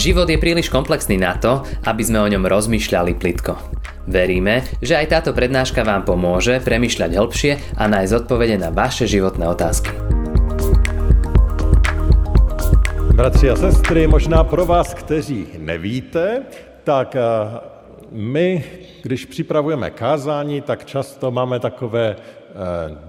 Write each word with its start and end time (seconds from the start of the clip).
Život 0.00 0.32
je 0.32 0.40
príliš 0.40 0.72
komplexný 0.72 1.20
na 1.20 1.36
to, 1.36 1.60
aby 1.84 2.00
sme 2.00 2.24
o 2.24 2.30
ňom 2.32 2.48
rozmýšľali 2.48 3.20
plitko. 3.20 3.52
Veríme, 4.08 4.64
že 4.80 4.96
aj 4.96 5.12
táto 5.12 5.36
prednáška 5.36 5.84
vám 5.84 6.08
pomôže 6.08 6.56
premyšľať 6.64 7.20
hĺbšie 7.20 7.52
a 7.76 7.84
nájsť 7.84 8.24
odpovede 8.24 8.56
na 8.56 8.72
vaše 8.72 9.04
životné 9.04 9.44
otázky. 9.44 9.92
Bratři 13.12 13.52
a 13.52 13.56
sestry, 13.60 14.08
možná 14.08 14.40
pro 14.40 14.64
vás, 14.64 14.96
kteří 14.96 15.60
nevíte, 15.60 16.48
tak 16.80 17.12
eh, 17.12 17.20
my, 18.10 18.64
když 19.04 19.28
připravujeme 19.28 19.92
kázání, 19.92 20.64
tak 20.64 20.88
často 20.88 21.28
máme 21.28 21.60
takové 21.60 22.16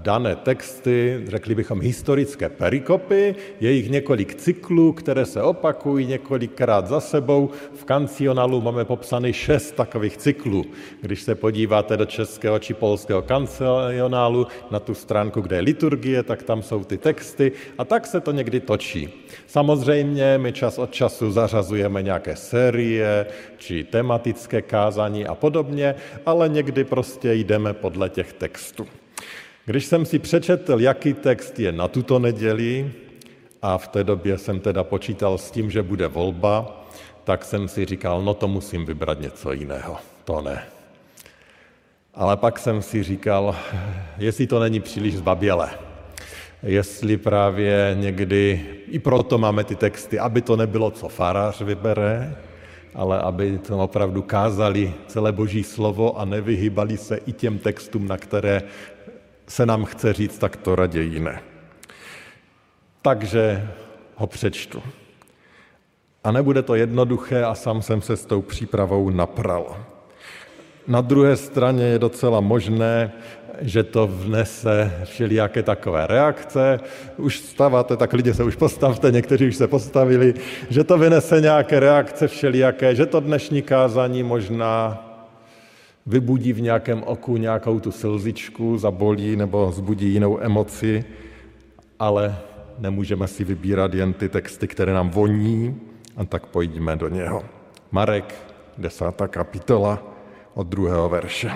dané 0.02 0.36
texty, 0.36 1.22
řekli 1.28 1.56
bychom 1.56 1.82
historické 1.82 2.50
perikopy, 2.50 3.36
je 3.60 3.72
jich 3.72 3.90
několik 3.90 4.36
cyklů, 4.36 4.94
které 4.94 5.26
se 5.26 5.42
opakují 5.42 6.06
několikrát 6.06 6.88
za 6.88 7.00
sebou. 7.00 7.50
V 7.74 7.86
kancionálu 7.86 8.62
máme 8.62 8.86
popsaný 8.86 9.34
šest 9.34 9.72
takových 9.72 10.18
cyklů. 10.18 10.66
Když 11.02 11.22
se 11.22 11.36
podíváte 11.36 11.98
do 11.98 12.06
českého 12.06 12.60
či 12.60 12.74
polského 12.74 13.22
kancionálu 13.22 14.48
na 14.72 14.80
tu 14.80 14.94
stránku, 14.94 15.42
kde 15.42 15.56
je 15.56 15.62
liturgie, 15.62 16.24
tak 16.24 16.44
tam 16.44 16.62
jsou 16.62 16.84
ty 16.84 16.98
texty 16.98 17.52
a 17.78 17.86
tak 17.86 18.08
se 18.08 18.20
to 18.20 18.32
někdy 18.32 18.60
točí. 18.60 19.10
Samozřejmě 19.48 20.38
my 20.38 20.54
čas 20.54 20.78
od 20.78 20.92
času 20.92 21.32
zařazujeme 21.32 22.04
nějaké 22.04 22.36
série 22.36 23.26
či 23.58 23.84
tematické 23.84 24.62
kázání 24.62 25.26
a 25.26 25.36
podobně, 25.36 25.96
ale 26.26 26.50
někdy 26.50 26.84
prostě 26.84 27.34
jdeme 27.34 27.74
podle 27.74 28.10
těch 28.10 28.34
textů. 28.34 28.88
Když 29.72 29.86
jsem 29.86 30.06
si 30.06 30.20
přečetl, 30.20 30.80
jaký 30.80 31.14
text 31.14 31.60
je 31.60 31.72
na 31.72 31.88
tuto 31.88 32.20
neděli, 32.20 32.92
a 33.62 33.78
v 33.78 33.88
té 33.88 34.04
době 34.04 34.38
jsem 34.38 34.60
teda 34.60 34.84
počítal 34.84 35.38
s 35.38 35.52
tím, 35.52 35.72
že 35.72 35.84
bude 35.84 36.08
volba, 36.08 36.84
tak 37.24 37.46
jsem 37.46 37.68
si 37.68 37.86
říkal, 37.86 38.22
no 38.22 38.34
to 38.34 38.48
musím 38.48 38.86
vybrat 38.86 39.22
něco 39.22 39.52
jiného. 39.52 39.98
To 40.26 40.42
ne. 40.42 40.64
Ale 42.14 42.38
pak 42.38 42.60
jsem 42.60 42.82
si 42.82 43.04
říkal, 43.04 43.56
jestli 44.18 44.48
to 44.48 44.60
není 44.60 44.80
příliš 44.80 45.18
zbabělé. 45.18 45.70
Jestli 46.64 47.18
právě 47.18 47.98
někdy, 48.00 48.66
i 48.88 49.00
proto 49.00 49.38
máme 49.38 49.64
ty 49.64 49.76
texty, 49.76 50.20
aby 50.20 50.42
to 50.42 50.56
nebylo, 50.56 50.92
co 50.92 51.10
farář 51.10 51.62
vybere, 51.62 52.36
ale 52.96 53.20
aby 53.20 53.58
to 53.58 53.78
opravdu 53.78 54.22
kázali 54.22 54.94
celé 55.08 55.32
boží 55.32 55.64
slovo 55.64 56.20
a 56.20 56.26
nevyhýbali 56.26 56.98
se 56.98 57.18
i 57.18 57.32
těm 57.32 57.60
textům, 57.60 58.08
na 58.08 58.18
které 58.18 58.64
se 59.52 59.66
nám 59.66 59.86
chce 59.86 60.14
říct, 60.14 60.38
tak 60.38 60.56
to 60.56 60.76
raději 60.76 61.20
ne. 61.20 61.42
Takže 63.02 63.68
ho 64.16 64.28
přečtu. 64.28 64.84
A 66.24 66.32
nebude 66.32 66.62
to 66.62 66.76
jednoduché 66.76 67.44
a 67.44 67.56
sám 67.56 67.82
jsem 67.82 68.02
se 68.02 68.18
s 68.18 68.26
tou 68.26 68.42
přípravou 68.42 69.10
napral. 69.10 69.78
Na 70.88 71.02
druhé 71.02 71.36
straně 71.36 71.84
je 71.84 72.00
docela 72.00 72.40
možné, 72.40 73.12
že 73.62 73.84
to 73.84 74.08
vnese 74.08 74.92
všelijaké 75.04 75.64
takové 75.64 76.08
reakce. 76.08 76.80
Už 77.18 77.40
stáváte, 77.40 77.98
tak 77.98 78.14
lidi 78.14 78.34
se 78.34 78.44
už 78.44 78.56
postavte, 78.56 79.12
někteří 79.12 79.48
už 79.48 79.56
se 79.56 79.68
postavili, 79.68 80.34
že 80.70 80.84
to 80.84 80.98
vynese 80.98 81.42
nějaké 81.42 81.80
reakce 81.80 82.28
všelijaké, 82.28 82.96
že 82.96 83.06
to 83.06 83.20
dnešní 83.20 83.62
kázání 83.62 84.24
možná 84.24 85.11
vybudí 86.06 86.54
v 86.54 86.62
nějakém 86.62 87.04
oku 87.04 87.38
nějakou 87.38 87.80
tu 87.80 87.92
slzičku, 87.92 88.78
zabolí 88.78 89.36
nebo 89.36 89.72
zbudí 89.72 90.14
jinou 90.14 90.40
emoci, 90.42 91.06
ale 92.00 92.38
nemůžeme 92.80 93.28
si 93.28 93.44
vybírat 93.44 93.94
jen 93.94 94.14
ty 94.14 94.30
texty, 94.30 94.68
které 94.68 94.94
nám 94.94 95.10
voní, 95.10 95.82
a 96.18 96.26
tak 96.26 96.46
pojďme 96.46 96.96
do 96.96 97.08
něho. 97.08 97.44
Marek, 97.92 98.36
desátá 98.78 99.28
kapitola 99.28 100.04
od 100.54 100.68
druhého 100.68 101.10
verše. 101.10 101.52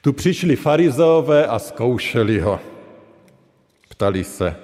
Tu 0.00 0.12
přišli 0.12 0.56
farizeové 0.56 1.46
a 1.46 1.58
zkoušeli 1.58 2.40
ho. 2.40 2.60
Ptali 3.88 4.24
se, 4.24 4.56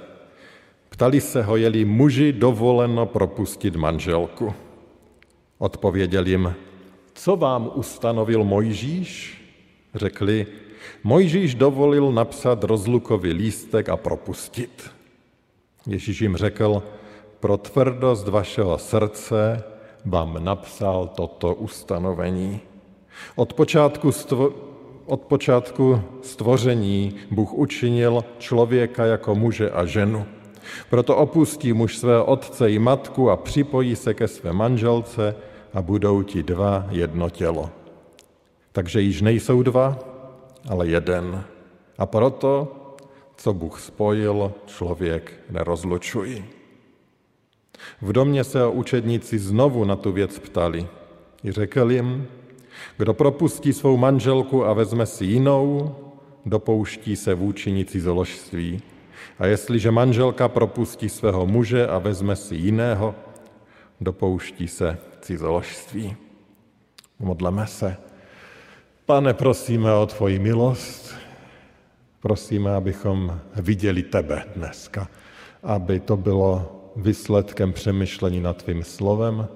ptali 0.88 1.20
se 1.20 1.42
ho, 1.42 1.56
jeli 1.56 1.84
muži 1.84 2.32
dovoleno 2.32 3.06
propustit 3.06 3.76
manželku. 3.76 4.54
Odpověděl 5.58 6.26
jim, 6.26 6.54
co 7.18 7.36
vám 7.36 7.70
ustanovil 7.74 8.44
Mojžíš? 8.44 9.42
Řekli, 9.94 10.46
Mojžíš 11.04 11.54
dovolil 11.54 12.12
napsat 12.12 12.64
rozlukový 12.64 13.32
lístek 13.32 13.88
a 13.88 13.96
propustit. 13.96 14.90
Ježíš 15.86 16.20
jim 16.20 16.36
řekl, 16.36 16.82
pro 17.40 17.56
tvrdost 17.56 18.28
vašeho 18.28 18.78
srdce 18.78 19.64
vám 20.04 20.44
napsal 20.44 21.10
toto 21.16 21.54
ustanovení. 21.54 22.60
Od 23.36 23.52
počátku, 23.52 24.12
stvo, 24.12 24.54
od 25.06 25.20
počátku 25.20 26.02
stvoření 26.22 27.14
Bůh 27.30 27.52
učinil 27.52 28.24
člověka 28.38 29.04
jako 29.06 29.34
muže 29.34 29.70
a 29.70 29.86
ženu. 29.86 30.26
Proto 30.90 31.16
opustí 31.16 31.72
muž 31.72 31.98
svého 31.98 32.24
otce 32.24 32.70
i 32.70 32.78
matku 32.78 33.30
a 33.30 33.36
připojí 33.36 33.96
se 33.96 34.14
ke 34.14 34.28
své 34.28 34.52
manželce 34.52 35.34
a 35.78 35.82
budou 35.82 36.22
ti 36.22 36.42
dva 36.42 36.86
jedno 36.90 37.30
tělo. 37.30 37.70
Takže 38.72 39.00
již 39.00 39.22
nejsou 39.22 39.62
dva, 39.62 39.98
ale 40.68 40.88
jeden. 40.88 41.44
A 41.98 42.06
proto, 42.06 42.72
co 43.36 43.54
Bůh 43.54 43.80
spojil, 43.80 44.52
člověk 44.66 45.32
nerozlučují. 45.50 46.44
V 48.02 48.12
domě 48.12 48.44
se 48.44 48.64
o 48.64 48.72
učedníci 48.72 49.38
znovu 49.38 49.84
na 49.84 49.96
tu 49.96 50.12
věc 50.12 50.38
ptali. 50.38 50.86
I 51.44 51.52
řekl 51.52 51.92
jim, 51.92 52.26
kdo 52.96 53.14
propustí 53.14 53.72
svou 53.72 53.96
manželku 53.96 54.64
a 54.66 54.72
vezme 54.72 55.06
si 55.06 55.24
jinou, 55.24 55.94
dopouští 56.46 57.16
se 57.16 57.34
vůči 57.34 57.84
cizoložství. 57.84 58.82
A 59.38 59.46
jestliže 59.46 59.90
manželka 59.90 60.48
propustí 60.48 61.08
svého 61.08 61.46
muže 61.46 61.86
a 61.86 61.98
vezme 61.98 62.36
si 62.36 62.54
jiného, 62.54 63.14
dopouští 64.00 64.68
se 64.68 65.07
cizoložství. 65.28 66.16
Modleme 67.18 67.66
se. 67.66 67.96
Pane, 69.06 69.34
prosíme 69.34 69.92
o 69.92 70.06
tvoji 70.06 70.38
milost, 70.38 71.14
prosíme, 72.20 72.74
abychom 72.74 73.40
viděli 73.56 74.02
tebe 74.02 74.44
dneska, 74.56 75.08
aby 75.62 76.00
to 76.00 76.16
bylo 76.16 76.48
výsledkem 76.96 77.72
přemýšlení 77.72 78.40
nad 78.40 78.62
tvým 78.62 78.84
slovem, 78.84 79.48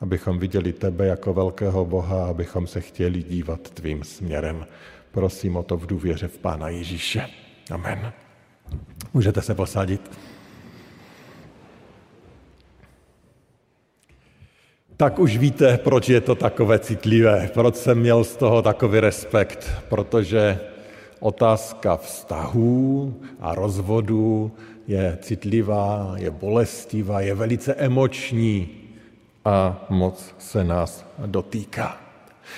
abychom 0.00 0.38
viděli 0.38 0.72
tebe 0.72 1.06
jako 1.06 1.34
velkého 1.34 1.84
Boha, 1.84 2.26
abychom 2.26 2.66
se 2.66 2.80
chtěli 2.80 3.22
dívat 3.22 3.70
tvým 3.70 4.04
směrem. 4.04 4.66
Prosím 5.10 5.56
o 5.56 5.62
to 5.62 5.76
v 5.76 5.86
důvěře 5.86 6.28
v 6.28 6.38
Pána 6.38 6.68
Ježíše. 6.68 7.26
Amen. 7.70 8.12
Můžete 9.14 9.42
se 9.42 9.54
posadit. 9.54 10.33
Tak 14.96 15.18
už 15.18 15.36
víte, 15.36 15.78
proč 15.78 16.08
je 16.08 16.20
to 16.20 16.34
takové 16.34 16.78
citlivé, 16.78 17.50
proč 17.54 17.76
jsem 17.76 17.98
měl 17.98 18.24
z 18.24 18.36
toho 18.36 18.62
takový 18.62 19.00
respekt, 19.00 19.70
protože 19.88 20.58
otázka 21.20 21.96
vztahů 21.96 23.14
a 23.40 23.54
rozvodu 23.54 24.52
je 24.86 25.18
citlivá, 25.22 26.14
je 26.16 26.30
bolestivá, 26.30 27.20
je 27.20 27.34
velice 27.34 27.74
emoční 27.74 28.68
a 29.44 29.86
moc 29.90 30.34
se 30.38 30.64
nás 30.64 31.06
dotýká. 31.26 32.00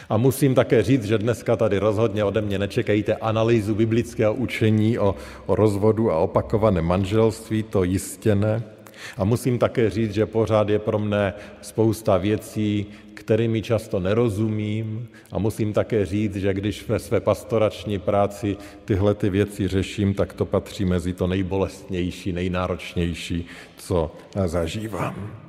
A 0.09 0.17
musím 0.17 0.55
také 0.55 0.83
říct, 0.83 1.05
že 1.05 1.19
dneska 1.19 1.57
tady 1.57 1.79
rozhodně 1.79 2.25
ode 2.25 2.41
mě 2.41 2.59
nečekejte 2.59 3.15
analýzu 3.15 3.75
biblického 3.75 4.35
učení 4.35 4.99
o, 4.99 5.15
o 5.47 5.55
rozvodu 5.55 6.11
a 6.11 6.19
opakovaném 6.19 6.85
manželství, 6.85 7.63
to 7.63 7.85
jistě 7.85 8.35
ne 8.35 8.76
a 9.17 9.25
musím 9.25 9.59
také 9.59 9.91
říct, 9.91 10.15
že 10.15 10.27
pořád 10.27 10.69
je 10.69 10.79
pro 10.79 10.99
mne 10.99 11.35
spousta 11.63 12.17
věcí, 12.17 12.87
kterými 13.15 13.63
často 13.63 14.01
nerozumím 14.01 15.09
a 15.33 15.39
musím 15.39 15.73
také 15.73 16.07
říct, 16.07 16.37
že 16.37 16.55
když 16.55 16.89
ve 16.89 16.99
své 16.99 17.21
pastorační 17.21 17.99
práci 17.99 18.57
tyhle 18.85 19.15
ty 19.15 19.31
věci 19.31 19.69
řeším, 19.69 20.15
tak 20.15 20.33
to 20.33 20.47
patří 20.47 20.85
mezi 20.85 21.13
to 21.13 21.27
nejbolestnější, 21.27 22.33
nejnáročnější, 22.33 23.47
co 23.77 24.13
zažívám. 24.47 25.46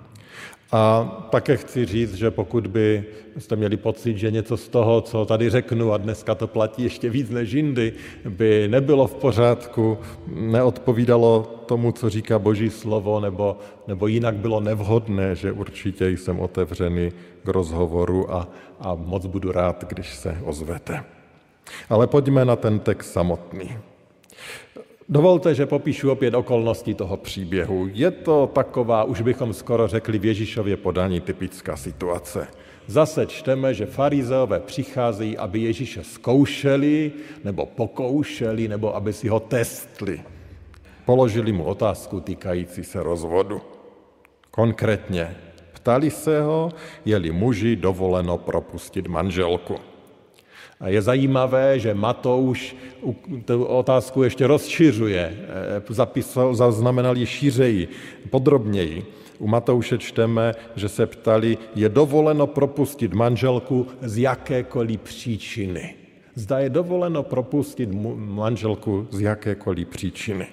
A 0.72 1.04
také 1.30 1.58
chci 1.58 1.86
říct, 1.86 2.14
že 2.14 2.32
pokud 2.32 2.68
by 2.68 3.04
jste 3.38 3.56
měli 3.56 3.78
pocit, 3.78 4.18
že 4.18 4.32
něco 4.32 4.58
z 4.58 4.68
toho, 4.68 5.02
co 5.02 5.26
tady 5.26 5.50
řeknu, 5.50 5.94
a 5.94 5.98
dneska 5.98 6.36
to 6.36 6.48
platí 6.48 6.84
ještě 6.84 7.10
víc 7.10 7.30
než 7.30 7.52
jindy, 7.52 7.94
by 8.30 8.68
nebylo 8.68 9.08
v 9.08 9.16
pořádku, 9.16 9.98
neodpovídalo 10.28 11.64
tomu, 11.66 11.92
co 11.92 12.10
říká 12.10 12.40
Boží 12.40 12.70
slovo, 12.70 13.20
nebo, 13.20 13.58
nebo 13.88 14.08
jinak 14.08 14.36
bylo 14.36 14.60
nevhodné, 14.60 15.36
že 15.36 15.52
určitě 15.52 16.10
jsem 16.10 16.40
otevřený 16.40 17.12
k 17.44 17.48
rozhovoru 17.48 18.34
a, 18.34 18.48
a 18.80 18.96
moc 18.96 19.26
budu 19.26 19.52
rád, 19.52 19.84
když 19.88 20.16
se 20.16 20.38
ozvete. 20.44 21.04
Ale 21.90 22.08
pojďme 22.08 22.46
na 22.46 22.56
ten 22.56 22.80
text 22.80 23.12
samotný. 23.12 23.78
Dovolte, 25.10 25.56
že 25.56 25.66
popíšu 25.66 26.12
opět 26.12 26.34
okolnosti 26.34 26.94
toho 26.94 27.18
příběhu. 27.18 27.88
Je 27.94 28.12
to 28.12 28.52
taková, 28.54 29.04
už 29.04 29.22
bychom 29.22 29.54
skoro 29.54 29.88
řekli 29.88 30.20
v 30.20 30.26
Ježíšově 30.26 30.78
podání, 30.78 31.22
typická 31.22 31.78
situace. 31.78 32.48
Zase 32.88 33.26
čteme, 33.26 33.74
že 33.74 33.86
farizeové 33.86 34.60
přicházejí, 34.60 35.38
aby 35.38 35.60
Ježíše 35.60 36.04
zkoušeli, 36.04 37.12
nebo 37.44 37.66
pokoušeli, 37.66 38.68
nebo 38.68 38.96
aby 38.96 39.14
si 39.14 39.28
ho 39.28 39.40
testli. 39.40 40.22
Položili 41.06 41.52
mu 41.52 41.64
otázku 41.64 42.20
týkající 42.20 42.84
se 42.84 43.04
rozvodu. 43.04 43.62
Konkrétně 44.52 45.36
ptali 45.74 46.12
se 46.12 46.42
ho, 46.42 46.72
je-li 47.06 47.32
muži 47.32 47.76
dovoleno 47.76 48.38
propustit 48.38 49.08
manželku. 49.08 49.76
A 50.80 50.90
je 50.90 51.02
zajímavé, 51.02 51.80
že 51.80 51.94
Matouš 51.94 52.76
tu 53.46 53.64
otázku 53.64 54.24
ještě 54.24 54.48
rozšiřuje, 54.48 55.38
eh, 55.80 55.94
zapisal, 55.94 56.56
zaznamenal 56.56 57.18
ji 57.18 57.26
šířeji, 57.26 57.88
podrobněji. 58.30 59.06
U 59.40 59.48
Matouše 59.48 59.98
čteme, 59.98 60.54
že 60.76 60.90
se 60.90 61.06
ptali, 61.06 61.58
je 61.76 61.90
dovoleno 61.90 62.48
propustit 62.48 63.14
manželku 63.14 63.88
z 64.02 64.18
jakékoliv 64.18 65.02
příčiny. 65.02 65.96
Zda 66.36 66.60
je 66.60 66.70
dovoleno 66.70 67.24
propustit 67.24 67.90
manželku 68.16 69.08
z 69.12 69.22
jakékoliv 69.22 69.88
příčiny. 69.88 70.48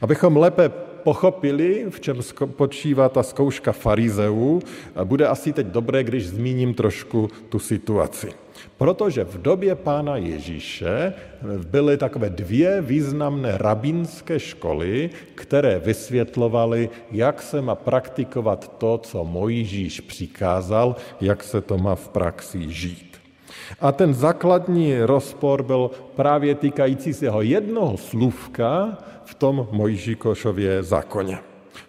Abychom 0.00 0.36
lépe 0.36 0.68
pochopili, 1.02 1.86
v 1.90 2.00
čem 2.00 2.18
počívá 2.46 3.08
ta 3.08 3.22
zkouška 3.22 3.72
farizeů, 3.72 4.62
bude 5.04 5.26
asi 5.26 5.52
teď 5.52 5.66
dobré, 5.66 6.04
když 6.04 6.28
zmíním 6.28 6.74
trošku 6.74 7.30
tu 7.48 7.58
situaci. 7.58 8.43
Protože 8.78 9.24
v 9.24 9.42
době 9.42 9.74
pána 9.74 10.16
Ježíše 10.16 11.12
byly 11.66 11.96
takové 11.96 12.30
dvě 12.30 12.80
významné 12.80 13.58
rabínské 13.58 14.40
školy, 14.40 15.10
které 15.34 15.78
vysvětlovaly, 15.78 16.90
jak 17.10 17.42
se 17.42 17.62
má 17.62 17.74
praktikovat 17.74 18.78
to, 18.78 18.98
co 18.98 19.24
Mojžíš 19.24 20.00
přikázal, 20.00 20.96
jak 21.20 21.42
se 21.42 21.60
to 21.60 21.78
má 21.78 21.94
v 21.94 22.08
praxi 22.08 22.72
žít. 22.72 23.14
A 23.80 23.92
ten 23.92 24.14
základní 24.14 25.00
rozpor 25.00 25.62
byl 25.62 25.90
právě 26.16 26.54
týkající 26.54 27.14
se 27.14 27.24
jeho 27.24 27.42
jednoho 27.42 27.96
slůvka 27.96 28.98
v 29.24 29.34
tom 29.34 29.68
Mojžíkošově 29.70 30.82
zákoně. 30.82 31.38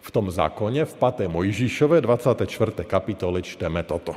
V 0.02 0.12
tom 0.12 0.32
zákoně 0.32 0.86
v 0.86 0.96
5. 1.18 1.28
Mojžíšové 1.28 2.02
24. 2.02 2.72
kapitole 2.88 3.42
čteme 3.42 3.84
toto. 3.84 4.16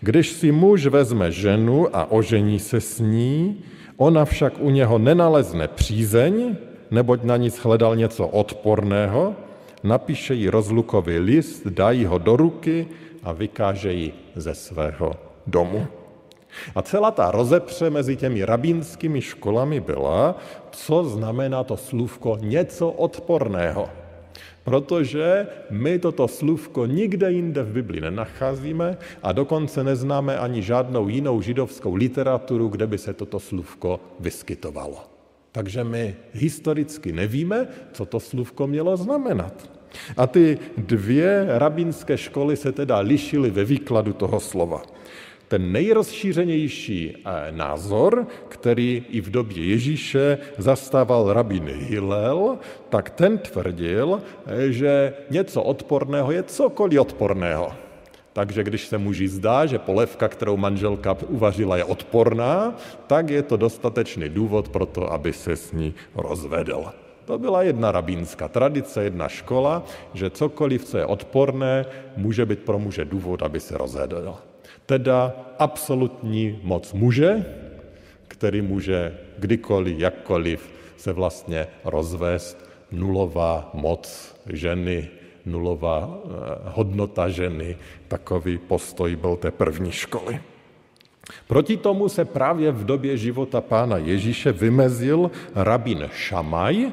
Když 0.00 0.32
si 0.32 0.52
muž 0.52 0.86
vezme 0.86 1.32
ženu 1.32 1.96
a 1.96 2.10
ožení 2.10 2.58
se 2.58 2.80
s 2.80 3.00
ní, 3.00 3.64
ona 3.96 4.24
však 4.24 4.52
u 4.58 4.70
něho 4.70 4.98
nenalezne 4.98 5.68
přízeň, 5.68 6.56
neboť 6.90 7.22
na 7.22 7.36
ní 7.36 7.50
hledal 7.62 7.96
něco 7.96 8.26
odporného, 8.26 9.34
napíše 9.84 10.34
jí 10.34 10.48
rozlukový 10.48 11.18
list, 11.18 11.66
dá 11.66 11.92
ho 12.08 12.18
do 12.18 12.36
ruky 12.36 12.88
a 13.22 13.32
vykáže 13.32 13.92
ji 13.92 14.12
ze 14.36 14.54
svého 14.54 15.12
domu. 15.46 15.86
A 16.74 16.82
celá 16.82 17.10
ta 17.10 17.30
rozepře 17.30 17.90
mezi 17.90 18.16
těmi 18.16 18.44
rabínskými 18.44 19.20
školami 19.20 19.80
byla, 19.80 20.34
co 20.70 21.04
znamená 21.04 21.64
to 21.64 21.76
slůvko 21.76 22.38
něco 22.40 22.90
odporného. 22.90 23.99
Protože 24.64 25.46
my 25.70 25.98
toto 25.98 26.28
slůvko 26.28 26.86
nikde 26.86 27.32
jinde 27.32 27.62
v 27.62 27.72
Bibli 27.72 28.00
nenacházíme 28.00 28.98
a 29.22 29.32
dokonce 29.32 29.84
neznáme 29.84 30.38
ani 30.38 30.62
žádnou 30.62 31.08
jinou 31.08 31.42
židovskou 31.42 31.94
literaturu, 31.94 32.68
kde 32.68 32.86
by 32.86 32.98
se 32.98 33.14
toto 33.14 33.40
slůvko 33.40 34.00
vyskytovalo. 34.20 34.98
Takže 35.52 35.84
my 35.84 36.16
historicky 36.32 37.12
nevíme, 37.12 37.68
co 37.92 38.06
to 38.06 38.20
slůvko 38.20 38.66
mělo 38.66 38.96
znamenat. 38.96 39.70
A 40.16 40.26
ty 40.26 40.58
dvě 40.76 41.46
rabínské 41.48 42.18
školy 42.18 42.56
se 42.56 42.72
teda 42.72 42.98
lišily 42.98 43.50
ve 43.50 43.64
výkladu 43.64 44.12
toho 44.12 44.40
slova. 44.40 44.82
Ten 45.50 45.72
nejrozšířenější 45.72 47.16
eh, 47.16 47.52
názor, 47.52 48.26
který 48.48 49.04
i 49.10 49.20
v 49.20 49.30
době 49.30 49.64
Ježíše 49.64 50.38
zastával 50.58 51.32
rabin 51.32 51.66
Hillel, 51.66 52.58
tak 52.88 53.10
ten 53.10 53.38
tvrdil, 53.38 54.22
eh, 54.46 54.72
že 54.72 55.14
něco 55.30 55.62
odporného 55.62 56.30
je 56.32 56.42
cokoliv 56.42 57.00
odporného. 57.00 57.74
Takže 58.32 58.64
když 58.64 58.86
se 58.86 58.98
muži 58.98 59.28
zdá, 59.28 59.66
že 59.66 59.78
polévka, 59.78 60.28
kterou 60.28 60.56
manželka 60.56 61.16
uvařila, 61.26 61.76
je 61.76 61.84
odporná, 61.84 62.74
tak 63.06 63.30
je 63.30 63.42
to 63.42 63.56
dostatečný 63.56 64.28
důvod 64.28 64.68
pro 64.68 64.86
to, 64.86 65.12
aby 65.12 65.32
se 65.32 65.56
s 65.56 65.72
ní 65.72 65.94
rozvedl. 66.14 66.94
To 67.24 67.38
byla 67.38 67.62
jedna 67.62 67.92
rabínská 67.92 68.48
tradice, 68.48 69.04
jedna 69.04 69.28
škola, 69.28 69.82
že 70.14 70.30
cokoliv, 70.30 70.84
co 70.84 70.98
je 70.98 71.06
odporné, 71.06 71.86
může 72.16 72.46
být 72.46 72.58
pro 72.62 72.78
muže 72.78 73.04
důvod, 73.04 73.42
aby 73.42 73.60
se 73.60 73.78
rozvedl 73.78 74.49
teda 74.90 75.32
absolutní 75.58 76.58
moc 76.66 76.92
muže, 76.92 77.46
který 78.28 78.62
může 78.62 79.14
kdykoliv, 79.38 79.98
jakkoliv 79.98 80.60
se 80.96 81.12
vlastně 81.12 81.66
rozvést, 81.84 82.58
nulová 82.90 83.70
moc 83.74 84.02
ženy, 84.50 85.08
nulová 85.46 86.10
eh, 86.10 86.28
hodnota 86.74 87.28
ženy, 87.30 87.76
takový 88.08 88.58
postoj 88.58 89.16
byl 89.16 89.36
té 89.36 89.50
první 89.50 89.94
školy. 89.94 90.40
Proti 91.46 91.76
tomu 91.76 92.08
se 92.10 92.24
právě 92.24 92.72
v 92.72 92.84
době 92.84 93.16
života 93.16 93.60
pána 93.60 94.02
Ježíše 94.02 94.52
vymezil 94.52 95.30
rabin 95.54 96.10
Šamaj 96.10 96.90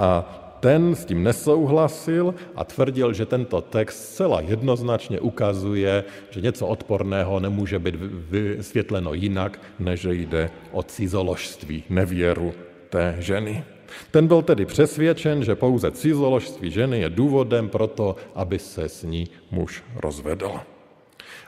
a 0.00 0.43
ten 0.64 0.96
s 0.96 1.04
tím 1.04 1.20
nesouhlasil 1.20 2.34
a 2.56 2.64
tvrdil, 2.64 3.12
že 3.12 3.28
tento 3.28 3.60
text 3.60 4.16
zcela 4.16 4.40
jednoznačně 4.40 5.20
ukazuje, 5.20 6.04
že 6.30 6.40
něco 6.40 6.66
odporného 6.66 7.40
nemůže 7.40 7.78
být 7.78 7.94
vysvětleno 8.32 9.14
jinak, 9.14 9.60
než 9.78 10.00
že 10.00 10.14
jde 10.14 10.50
o 10.72 10.82
cizoložství, 10.82 11.84
nevěru 11.90 12.54
té 12.88 13.16
ženy. 13.18 13.64
Ten 14.10 14.26
byl 14.26 14.42
tedy 14.42 14.64
přesvědčen, 14.64 15.44
že 15.44 15.54
pouze 15.54 15.90
cizoložství 15.90 16.70
ženy 16.70 17.00
je 17.00 17.10
důvodem 17.10 17.68
pro 17.68 17.86
to, 17.86 18.16
aby 18.34 18.58
se 18.58 18.88
s 18.88 19.02
ní 19.04 19.28
muž 19.50 19.84
rozvedl. 20.00 20.52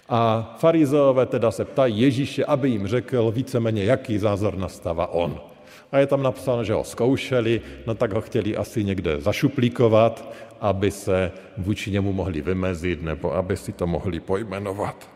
A 0.08 0.54
farizeové 0.60 1.26
teda 1.26 1.50
se 1.50 1.64
ptají 1.64 2.00
Ježíše, 2.00 2.44
aby 2.44 2.68
jim 2.68 2.86
řekl 2.86 3.32
víceméně, 3.32 3.84
jaký 3.84 4.18
zázor 4.18 4.56
nastává 4.56 5.06
on 5.06 5.55
a 5.92 5.98
je 5.98 6.06
tam 6.06 6.22
napsáno, 6.22 6.64
že 6.64 6.74
ho 6.74 6.84
zkoušeli, 6.84 7.60
no 7.86 7.94
tak 7.94 8.12
ho 8.12 8.20
chtěli 8.20 8.56
asi 8.56 8.84
někde 8.84 9.20
zašuplíkovat, 9.20 10.34
aby 10.60 10.90
se 10.90 11.32
vůči 11.58 11.90
němu 11.90 12.12
mohli 12.12 12.40
vymezit 12.40 13.02
nebo 13.02 13.34
aby 13.34 13.56
si 13.56 13.72
to 13.72 13.86
mohli 13.86 14.20
pojmenovat. 14.20 15.08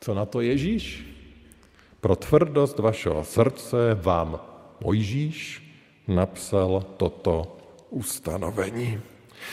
Co 0.00 0.14
na 0.14 0.24
to 0.26 0.40
Ježíš? 0.40 1.06
Pro 2.00 2.16
tvrdost 2.16 2.78
vašeho 2.78 3.24
srdce 3.24 3.76
vám 3.94 4.40
Mojžíš 4.84 5.62
napsal 6.08 6.84
toto 6.96 7.56
ustanovení. 7.90 9.00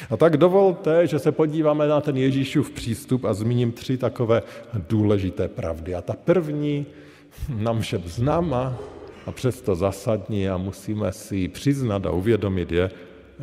A 0.09 0.17
tak 0.17 0.37
dovolte, 0.37 1.07
že 1.07 1.19
se 1.19 1.31
podíváme 1.31 1.87
na 1.87 2.01
ten 2.01 2.17
Ježíšův 2.17 2.71
přístup 2.71 3.25
a 3.25 3.33
zmíním 3.33 3.71
tři 3.71 3.97
takové 3.97 4.43
důležité 4.73 5.47
pravdy. 5.47 5.95
A 5.95 6.01
ta 6.01 6.13
první, 6.13 6.85
nám 7.49 7.81
všem 7.81 8.01
známa, 8.05 8.77
a 9.25 9.31
přesto 9.31 9.75
zasadní 9.75 10.49
a 10.49 10.57
musíme 10.57 11.13
si 11.13 11.47
přiznat 11.47 12.05
a 12.05 12.11
uvědomit 12.11 12.71
je, 12.71 12.91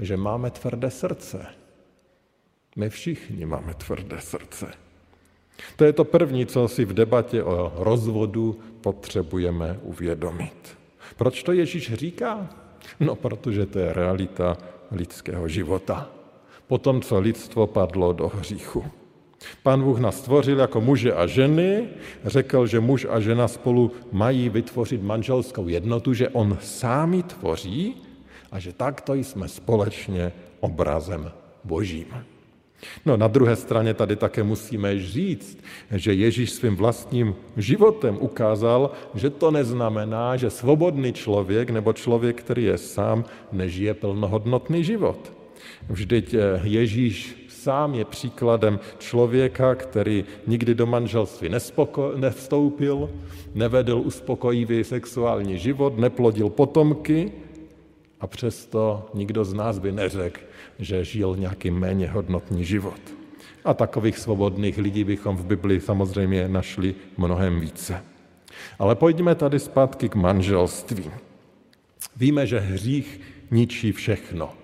že 0.01 0.17
máme 0.17 0.51
tvrdé 0.51 0.91
srdce. 0.91 1.47
My 2.77 2.91
všichni 2.91 3.47
máme 3.47 3.75
tvrdé 3.75 4.21
srdce. 4.21 4.67
To 5.77 5.85
je 5.85 5.93
to 5.93 6.05
první, 6.05 6.47
co 6.47 6.69
si 6.69 6.85
v 6.85 6.93
debatě 6.93 7.43
o 7.43 7.73
rozvodu 7.77 8.61
potřebujeme 8.81 9.79
uvědomit. 9.83 10.79
Proč 11.17 11.43
to 11.43 11.53
Ježíš 11.53 11.95
říká? 11.95 12.49
No, 13.01 13.15
protože 13.15 13.67
to 13.67 13.79
je 13.79 13.93
realita 13.93 14.57
lidského 14.91 15.49
života. 15.49 16.11
Potom, 16.67 17.03
co 17.03 17.21
lidstvo 17.21 17.67
padlo 17.67 18.13
do 18.13 18.29
hříchu. 18.29 18.85
Pán 19.63 19.83
Bůh 19.83 19.99
nás 19.99 20.19
stvořil 20.19 20.59
jako 20.59 20.81
muže 20.81 21.13
a 21.13 21.27
ženy, 21.27 21.89
řekl, 22.25 22.67
že 22.67 22.81
muž 22.81 23.07
a 23.11 23.21
žena 23.21 23.49
spolu 23.49 23.93
mají 24.13 24.49
vytvořit 24.49 25.03
manželskou 25.03 25.69
jednotu, 25.69 26.15
že 26.15 26.29
on 26.29 26.59
sám 26.61 27.15
ji 27.15 27.23
tvoří 27.23 27.97
a 28.53 28.59
že 28.59 28.73
takto 28.73 29.15
jsme 29.15 29.49
společně 29.49 30.33
obrazem 30.61 31.31
božím. 31.65 32.07
No 33.07 33.17
na 33.17 33.27
druhé 33.29 33.57
straně 33.57 33.95
tady 33.95 34.17
také 34.17 34.43
musíme 34.43 34.99
říct, 34.99 35.59
že 35.91 36.15
Ježíš 36.15 36.51
svým 36.51 36.77
vlastním 36.77 37.35
životem 37.57 38.19
ukázal, 38.21 38.91
že 39.15 39.31
to 39.31 39.51
neznamená, 39.51 40.37
že 40.37 40.51
svobodný 40.51 41.13
člověk 41.13 41.71
nebo 41.71 41.93
člověk, 41.93 42.43
který 42.43 42.65
je 42.65 42.79
sám, 42.79 43.25
nežije 43.53 43.95
plnohodnotný 43.95 44.85
život. 44.85 45.33
Vždyť 45.89 46.35
eh, 46.35 46.61
Ježíš 46.63 47.47
sám 47.63 47.95
je 47.95 48.05
příkladem 48.05 48.81
člověka, 48.99 49.75
který 49.75 50.25
nikdy 50.47 50.75
do 50.75 50.87
manželství 50.87 51.49
nespoko- 51.49 52.17
nevstoupil, 52.17 53.11
nevedl 53.55 54.03
uspokojivý 54.05 54.85
sexuální 54.85 55.59
život, 55.59 55.99
neplodil 55.99 56.49
potomky 56.49 57.33
A 58.21 58.27
přesto 58.27 59.11
nikdo 59.15 59.45
z 59.45 59.55
nás 59.55 59.79
by 59.79 59.93
neřekl, 59.93 60.41
že 60.79 61.05
žil 61.05 61.37
nějaký 61.39 61.71
méně 61.71 62.11
hodnotný 62.11 62.65
život. 62.65 63.01
A 63.65 63.75
takových 63.75 64.19
svobodných 64.19 64.79
lidí 64.79 65.05
bychom 65.05 65.37
v 65.37 65.47
Biblii 65.47 65.81
samozřejmě 65.81 66.49
našli 66.49 66.95
mnohem 67.17 67.61
více. 67.61 68.03
Ale 68.79 68.95
pojďme 68.95 69.35
tady 69.35 69.59
zpátky 69.59 70.09
k 70.09 70.15
manželství. 70.15 71.11
Víme, 72.17 72.47
že 72.47 72.59
hřích 72.59 73.21
ničí 73.51 73.93
všechno. 73.93 74.58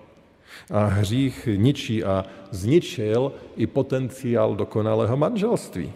A 0.71 0.85
hřích 0.85 1.49
ničí 1.55 2.03
a 2.03 2.25
zničil 2.51 3.31
i 3.55 3.67
potenciál 3.67 4.55
dokonalého 4.55 5.17
manželství. 5.17 5.93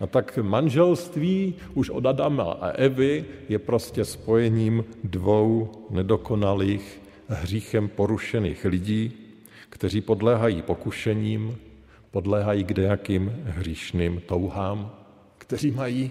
A 0.00 0.06
tak 0.06 0.38
manželství 0.42 1.54
už 1.74 1.90
od 1.90 2.06
Adama 2.06 2.52
a 2.52 2.68
Evy 2.68 3.24
je 3.48 3.58
prostě 3.58 4.04
spojením 4.04 4.84
dvou 5.04 5.70
nedokonalých, 5.90 7.02
hříchem 7.28 7.88
porušených 7.88 8.64
lidí, 8.64 9.12
kteří 9.68 10.00
podléhají 10.00 10.62
pokušením, 10.62 11.58
podléhají 12.10 12.64
kdejakým 12.64 13.32
hříšným 13.44 14.22
touhám, 14.26 14.92
kteří 15.38 15.70
mají 15.70 16.10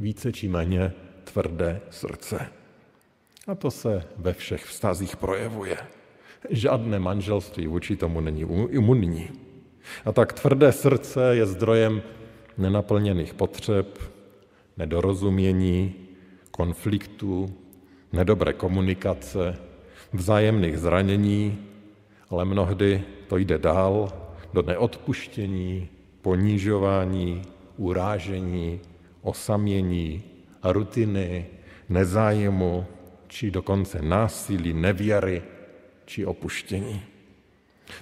více 0.00 0.32
či 0.32 0.48
méně 0.48 0.92
tvrdé 1.24 1.80
srdce. 1.90 2.46
A 3.46 3.54
to 3.54 3.70
se 3.70 4.04
ve 4.16 4.32
všech 4.32 4.64
vztazích 4.64 5.16
projevuje. 5.16 5.76
Žádné 6.50 6.98
manželství 6.98 7.66
vůči 7.66 7.96
tomu 7.96 8.20
není 8.20 8.46
imunní. 8.70 9.28
A 10.04 10.12
tak 10.12 10.32
tvrdé 10.32 10.72
srdce 10.72 11.36
je 11.36 11.46
zdrojem 11.46 12.02
nenaplněných 12.58 13.34
potřeb, 13.34 13.98
nedorozumění, 14.76 15.94
konfliktů, 16.50 17.54
nedobré 18.12 18.52
komunikace, 18.52 19.56
vzájemných 20.12 20.78
zranění, 20.78 21.58
ale 22.30 22.44
mnohdy 22.44 23.02
to 23.28 23.36
jde 23.36 23.58
dál 23.58 24.12
do 24.52 24.62
neodpuštění, 24.62 25.88
ponížování, 26.22 27.42
urážení, 27.76 28.80
osamění, 29.22 30.22
rutiny, 30.64 31.46
nezájmu, 31.88 32.86
či 33.28 33.50
dokonce 33.50 34.02
násilí, 34.02 34.72
nevěry 34.72 35.42
či 36.10 36.26
opuštění. 36.26 37.02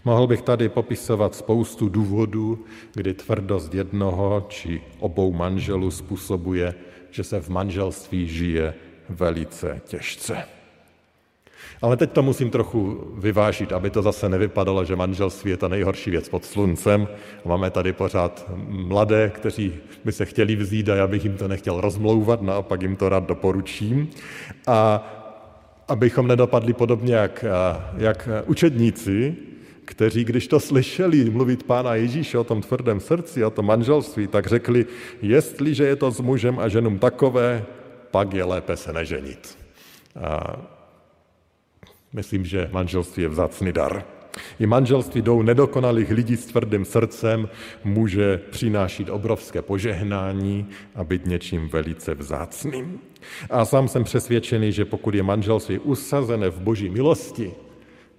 Mohl 0.05 0.27
bych 0.27 0.43
tady 0.43 0.69
popisovat 0.69 1.35
spoustu 1.35 1.89
důvodů, 1.89 2.65
kdy 2.95 3.15
tvrdost 3.15 3.75
jednoho 3.75 4.47
či 4.49 4.83
obou 4.99 5.33
manželů 5.33 5.91
způsobuje, 5.91 6.75
že 7.11 7.25
se 7.25 7.41
v 7.41 7.49
manželství 7.49 8.29
žije 8.29 8.75
velice 9.09 9.81
těžce. 9.85 10.45
Ale 11.83 11.97
teď 11.97 12.13
to 12.13 12.23
musím 12.23 12.51
trochu 12.51 13.13
vyvážit, 13.19 13.73
aby 13.73 13.91
to 13.91 14.03
zase 14.03 14.29
nevypadalo, 14.29 14.85
že 14.85 14.97
manželství 14.97 15.51
je 15.51 15.57
ta 15.57 15.69
nejhorší 15.69 16.11
věc 16.11 16.29
pod 16.29 16.45
sluncem. 16.45 17.09
Máme 17.45 17.71
tady 17.71 17.93
pořád 17.93 18.51
mladé, 18.69 19.31
kteří 19.35 19.75
by 20.05 20.13
se 20.13 20.25
chtěli 20.25 20.57
vzít 20.57 20.89
a 20.89 20.97
já 20.97 21.07
bych 21.07 21.25
jim 21.25 21.37
to 21.37 21.49
nechtěl 21.49 21.81
rozmlouvat, 21.81 22.43
naopak 22.43 22.83
jim 22.83 22.97
to 22.97 23.09
rád 23.09 23.27
doporučím. 23.27 24.11
A 24.67 25.05
abychom 25.89 26.27
nedopadli 26.27 26.73
podobně 26.73 27.15
jak, 27.15 27.45
jak 27.97 28.29
učedníci, 28.47 29.37
kteří, 29.85 30.25
když 30.25 30.49
to 30.49 30.61
slyšeli 30.61 31.31
mluvit 31.31 31.63
pána 31.63 31.95
Ježíše 31.95 32.39
o 32.39 32.45
tom 32.45 32.61
tvrdém 32.61 33.01
srdci, 33.01 33.45
o 33.45 33.51
tom 33.51 33.67
manželství, 33.67 34.27
tak 34.27 34.47
řekli, 34.47 34.87
jestliže 35.23 35.85
je 35.87 35.97
to 35.97 36.11
s 36.11 36.21
mužem 36.21 36.59
a 36.59 36.69
ženou 36.69 36.99
takové, 36.99 37.65
pak 38.11 38.35
je 38.35 38.45
lépe 38.45 38.77
se 38.77 38.93
neženit. 38.93 39.59
A 40.21 40.57
myslím, 42.13 42.45
že 42.45 42.69
manželství 42.73 43.23
je 43.23 43.29
vzácný 43.29 43.73
dar. 43.73 44.05
I 44.61 44.67
manželství 44.67 45.23
dvou 45.23 45.43
nedokonalých 45.43 46.11
lidí 46.11 46.37
s 46.37 46.47
tvrdým 46.47 46.85
srdcem 46.85 47.49
může 47.85 48.41
přinášet 48.51 49.09
obrovské 49.09 49.63
požehnání 49.63 50.69
a 50.95 51.05
být 51.05 51.27
něčím 51.27 51.69
velice 51.69 52.15
vzácným. 52.15 53.01
A 53.51 53.65
sám 53.65 53.89
jsem 53.89 54.05
přesvědčený, 54.05 54.73
že 54.73 54.85
pokud 54.85 55.15
je 55.15 55.23
manželství 55.23 55.79
usazené 55.79 56.51
v 56.51 56.61
boží 56.61 56.89
milosti, 56.91 57.55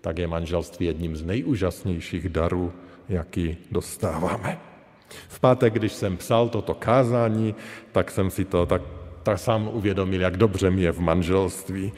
tak 0.01 0.17
je 0.17 0.27
manželství 0.27 0.85
jedním 0.85 1.15
z 1.15 1.23
nejúžasnějších 1.23 2.29
darů, 2.29 2.73
jaký 3.09 3.57
dostáváme. 3.71 4.59
V 5.27 5.39
pátek, 5.39 5.73
když 5.73 5.93
jsem 5.93 6.17
psal 6.17 6.49
toto 6.49 6.73
kázání, 6.73 7.55
tak 7.91 8.11
jsem 8.11 8.29
si 8.29 8.45
to 8.45 8.65
tak, 8.65 8.81
tak 9.23 9.39
sám 9.39 9.69
uvědomil, 9.73 10.21
jak 10.21 10.37
dobře 10.37 10.69
mi 10.69 10.81
je 10.81 10.91
v 10.91 10.99
manželství. 10.99 11.91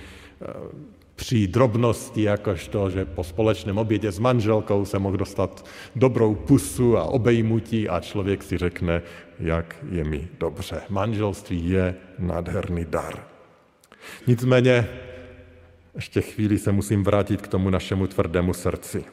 Při 1.21 1.47
drobnosti, 1.47 2.21
jakož 2.21 2.67
to, 2.67 2.89
že 2.89 3.05
po 3.05 3.23
společném 3.23 3.77
obědě 3.77 4.11
s 4.11 4.19
manželkou 4.19 4.85
se 4.85 4.99
mohl 4.99 5.17
dostat 5.17 5.65
dobrou 5.95 6.35
pusu 6.35 6.97
a 6.97 7.03
obejmutí 7.03 7.89
a 7.89 7.99
člověk 7.99 8.43
si 8.43 8.57
řekne, 8.57 9.01
jak 9.39 9.75
je 9.91 10.03
mi 10.03 10.27
dobře. 10.39 10.81
Manželství 10.89 11.69
je 11.69 11.95
nádherný 12.19 12.85
dar. 12.85 13.23
Nicméně 14.27 14.87
ještě 15.95 16.21
chvíli 16.21 16.59
se 16.59 16.71
musím 16.71 17.03
vrátit 17.03 17.41
k 17.41 17.47
tomu 17.47 17.69
našemu 17.69 18.07
tvrdému 18.07 18.53
srdci. 18.53 19.05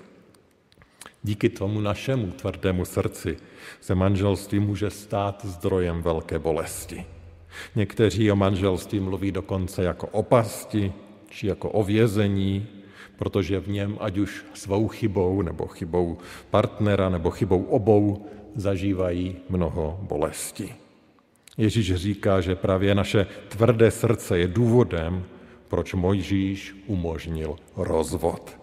Díky 1.22 1.48
tomu 1.48 1.80
našemu 1.80 2.26
tvrdému 2.26 2.84
srdci 2.84 3.36
se 3.80 3.94
manželství 3.94 4.60
může 4.60 4.90
stát 4.90 5.44
zdrojem 5.44 6.02
velké 6.02 6.38
bolesti. 6.38 7.04
Někteří 7.76 8.32
o 8.32 8.36
manželství 8.36 9.00
mluví 9.00 9.32
dokonce 9.32 9.82
jako 9.82 10.06
o 10.06 10.22
pasti 10.22 10.92
či 11.30 11.46
jako 11.46 11.70
o 11.70 11.82
vězení, 11.82 12.66
protože 13.18 13.60
v 13.60 13.68
něm, 13.68 13.96
ať 14.00 14.18
už 14.18 14.44
svou 14.54 14.88
chybou, 14.88 15.42
nebo 15.42 15.66
chybou 15.66 16.18
partnera, 16.50 17.08
nebo 17.08 17.30
chybou 17.30 17.62
obou, 17.62 18.26
zažívají 18.54 19.36
mnoho 19.48 19.98
bolesti. 20.02 20.74
Ježíš 21.56 21.94
říká, 21.94 22.40
že 22.40 22.54
právě 22.54 22.94
naše 22.94 23.26
tvrdé 23.48 23.90
srdce 23.90 24.38
je 24.38 24.48
důvodem, 24.48 25.24
proč 25.68 25.94
Mojžíš 25.94 26.76
umožnil 26.86 27.56
rozvod. 27.76 28.58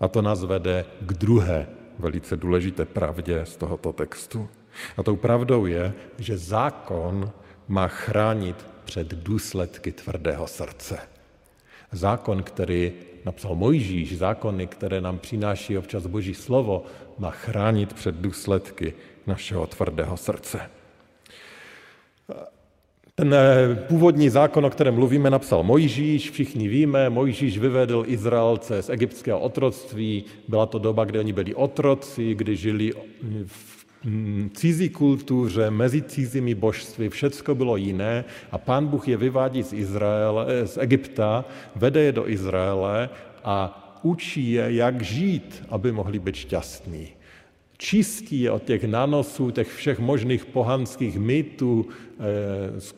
A 0.00 0.08
to 0.08 0.22
nás 0.22 0.44
vede 0.44 0.84
k 1.00 1.12
druhé 1.12 1.66
velice 1.98 2.36
důležité 2.36 2.84
pravdě 2.84 3.40
z 3.44 3.56
tohoto 3.56 3.92
textu. 3.92 4.48
A 4.96 5.02
tou 5.02 5.16
pravdou 5.16 5.66
je, 5.66 5.92
že 6.18 6.38
zákon 6.38 7.30
má 7.68 7.88
chránit 7.88 8.66
před 8.84 9.08
důsledky 9.08 9.92
tvrdého 9.92 10.46
srdce. 10.46 11.13
Zákon, 11.94 12.42
který 12.42 12.92
napsal 13.24 13.54
Mojžíš, 13.54 14.18
zákony, 14.18 14.66
které 14.66 15.00
nám 15.00 15.18
přináší 15.18 15.78
občas 15.78 16.06
Boží 16.06 16.34
slovo, 16.34 16.84
má 17.18 17.30
chránit 17.30 17.92
před 17.92 18.14
důsledky 18.14 18.94
našeho 19.26 19.66
tvrdého 19.66 20.16
srdce. 20.16 20.60
Ten 23.14 23.34
eh, 23.34 23.74
původní 23.88 24.28
zákon, 24.28 24.66
o 24.66 24.70
kterém 24.70 24.94
mluvíme, 24.94 25.30
napsal 25.30 25.62
Mojžíš, 25.62 26.30
všichni 26.30 26.68
víme, 26.68 27.10
Mojžíš 27.10 27.58
vyvedl 27.58 28.04
Izraelce 28.06 28.82
z 28.82 28.88
egyptského 28.88 29.40
otroctví, 29.40 30.24
byla 30.48 30.66
to 30.66 30.78
doba, 30.78 31.04
kdy 31.04 31.18
oni 31.18 31.32
byli 31.32 31.54
otroci, 31.54 32.34
kdy 32.34 32.56
žili 32.56 32.92
v 33.46 33.83
cizí 34.54 34.88
kultuře, 34.88 35.70
mezi 35.70 36.02
cizími 36.02 36.54
božství, 36.54 37.08
všecko 37.08 37.54
bylo 37.54 37.76
jiné 37.76 38.24
a 38.52 38.58
pán 38.58 38.86
Bůh 38.86 39.08
je 39.08 39.16
vyvádí 39.16 39.62
z, 39.62 39.72
Izraele, 39.72 40.46
eh, 40.48 40.66
z 40.66 40.78
Egypta, 40.78 41.44
vede 41.76 42.00
je 42.00 42.12
do 42.12 42.28
Izraele 42.28 43.08
a 43.44 43.80
učí 44.02 44.52
je, 44.52 44.74
jak 44.74 45.02
žít, 45.02 45.62
aby 45.68 45.92
mohli 45.92 46.18
být 46.18 46.34
šťastní 46.34 47.08
čistí 47.84 48.40
je 48.40 48.50
od 48.50 48.64
těch 48.64 48.84
nanosů, 48.84 49.50
těch 49.50 49.68
všech 49.68 49.98
možných 49.98 50.44
pohanských 50.44 51.18
mýtů, 51.18 51.86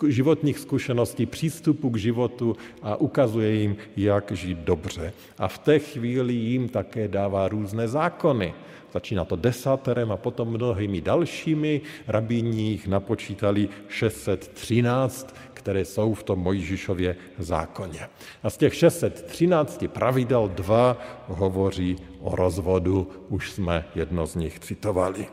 eh, 0.07 0.13
životních 0.13 0.59
zkušeností, 0.59 1.27
přístupu 1.27 1.91
k 1.91 1.97
životu 1.97 2.57
a 2.83 2.97
ukazuje 2.97 3.51
jim, 3.53 3.77
jak 3.97 4.33
žít 4.33 4.59
dobře. 4.59 5.13
A 5.39 5.49
v 5.49 5.59
té 5.59 5.79
chvíli 5.79 6.35
jim 6.35 6.69
také 6.69 7.09
dává 7.09 7.49
různé 7.49 7.89
zákony. 7.89 8.55
Začíná 8.97 9.25
to 9.29 9.37
desáterem 9.37 10.09
a 10.13 10.17
potom 10.17 10.49
mnohými 10.49 11.05
dalšími. 11.05 11.81
Rabíni 12.09 12.63
jich 12.63 12.89
napočítali 12.89 13.69
613, 13.89 15.37
které 15.55 15.85
jsou 15.85 16.15
v 16.15 16.23
tom 16.23 16.39
Mojžišově 16.39 17.17
zákoně. 17.39 18.09
A 18.43 18.51
z 18.51 18.57
těch 18.57 18.75
613 18.75 19.85
pravidel 19.93 20.49
dva 20.49 20.97
hovoří 21.29 21.97
o 22.21 22.37
rozvodu, 22.37 23.29
už 23.29 23.53
jsme 23.53 23.85
jedno 23.95 24.27
z 24.27 24.35
nich 24.35 24.59
citovali. 24.65 25.29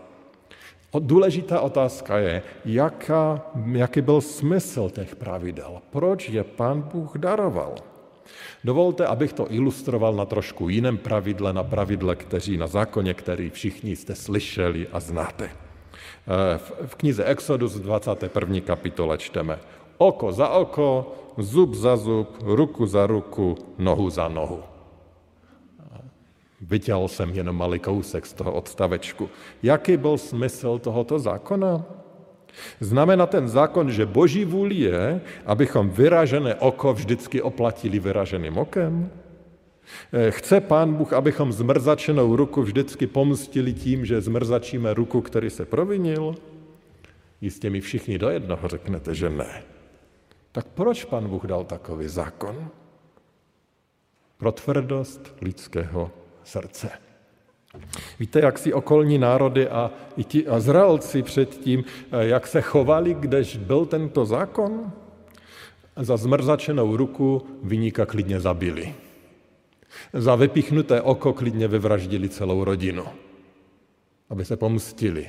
Důležitá 0.99 1.61
otázka 1.61 2.17
je, 2.17 2.43
jaká, 2.65 3.41
jaký 3.71 4.01
byl 4.01 4.21
smysl 4.21 4.89
těch 4.89 5.15
pravidel, 5.15 5.81
proč 5.89 6.29
je 6.29 6.43
pán 6.43 6.81
Bůh 6.81 7.17
daroval. 7.17 7.92
Dovolte, 8.63 9.07
abych 9.07 9.33
to 9.33 9.51
ilustroval 9.53 10.13
na 10.13 10.25
trošku 10.25 10.69
jiném 10.69 10.97
pravidle, 10.97 11.53
na 11.53 11.63
pravidle, 11.63 12.15
kteří 12.15 12.57
na 12.57 12.67
zákoně, 12.67 13.13
který 13.13 13.49
všichni 13.49 13.95
jste 13.95 14.15
slyšeli 14.15 14.87
a 14.91 14.99
znáte. 14.99 15.49
V 16.85 16.95
knize 16.95 17.23
Exodus 17.23 17.79
21. 17.79 18.59
kapitole 18.59 19.17
čteme 19.17 19.59
oko 19.97 20.31
za 20.31 20.49
oko, 20.49 21.15
zub 21.37 21.73
za 21.73 21.97
zub, 21.97 22.37
ruku 22.41 22.85
za 22.85 23.07
ruku, 23.07 23.57
nohu 23.77 24.09
za 24.09 24.27
nohu. 24.27 24.63
Vytěl 26.61 27.07
jsem 27.07 27.29
jenom 27.29 27.55
malý 27.55 27.79
kousek 27.79 28.25
z 28.25 28.33
toho 28.33 28.51
odstavečku. 28.53 29.29
Jaký 29.63 29.97
byl 29.97 30.17
smysl 30.17 30.79
tohoto 30.79 31.19
zákona? 31.19 32.02
Znamená 32.79 33.25
ten 33.25 33.47
zákon, 33.47 33.91
že 33.91 34.05
boží 34.05 34.45
vůli 34.45 34.75
je, 34.75 35.21
abychom 35.45 35.89
vyražené 35.89 36.55
oko 36.55 36.93
vždycky 36.93 37.41
oplatili 37.41 37.99
vyraženým 37.99 38.57
okem? 38.57 39.09
Eh, 40.13 40.31
chce 40.31 40.61
pán 40.61 40.93
Bůh, 40.93 41.13
abychom 41.13 41.53
zmrzačenou 41.53 42.35
ruku 42.35 42.61
vždycky 42.61 43.07
pomstili 43.07 43.73
tím, 43.73 44.05
že 44.05 44.21
zmrzačíme 44.21 44.93
ruku, 44.93 45.21
který 45.21 45.49
se 45.49 45.65
provinil? 45.65 46.35
Jistě 47.41 47.69
mi 47.69 47.81
všichni 47.81 48.17
do 48.17 48.29
jednoho 48.29 48.67
řeknete, 48.67 49.15
že 49.15 49.29
ne. 49.29 49.63
Tak 50.51 50.67
proč 50.67 51.03
pan 51.03 51.27
Bůh 51.27 51.45
dal 51.45 51.65
takový 51.65 52.07
zákon? 52.07 52.67
Pro 54.37 54.51
tvrdost 54.51 55.35
lidského 55.41 56.11
srdce. 56.43 56.89
Víte, 58.19 58.39
jak 58.39 58.59
si 58.59 58.73
okolní 58.73 59.17
národy 59.17 59.67
a 59.67 59.91
i 60.17 60.23
ti 60.23 60.45
Izraelci 60.57 61.23
předtím, 61.23 61.83
eh, 62.11 62.25
jak 62.25 62.47
se 62.47 62.61
chovali, 62.61 63.13
když 63.13 63.57
byl 63.57 63.85
tento 63.85 64.25
zákon? 64.25 64.91
Za 65.97 66.17
zmrzačenou 66.17 66.97
ruku 66.97 67.41
vyníka 67.63 68.05
klidně 68.05 68.39
zabili. 68.39 68.93
Za 70.13 70.35
vypichnuté 70.35 71.01
oko 71.01 71.33
klidně 71.33 71.67
vyvraždili 71.67 72.29
celou 72.29 72.63
rodinu, 72.63 73.05
aby 74.29 74.45
se 74.45 74.57
pomstili, 74.57 75.27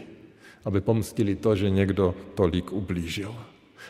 aby 0.65 0.81
pomstili 0.81 1.37
to, 1.37 1.57
že 1.57 1.71
někdo 1.71 2.15
tolik 2.35 2.73
ublížil. 2.73 3.35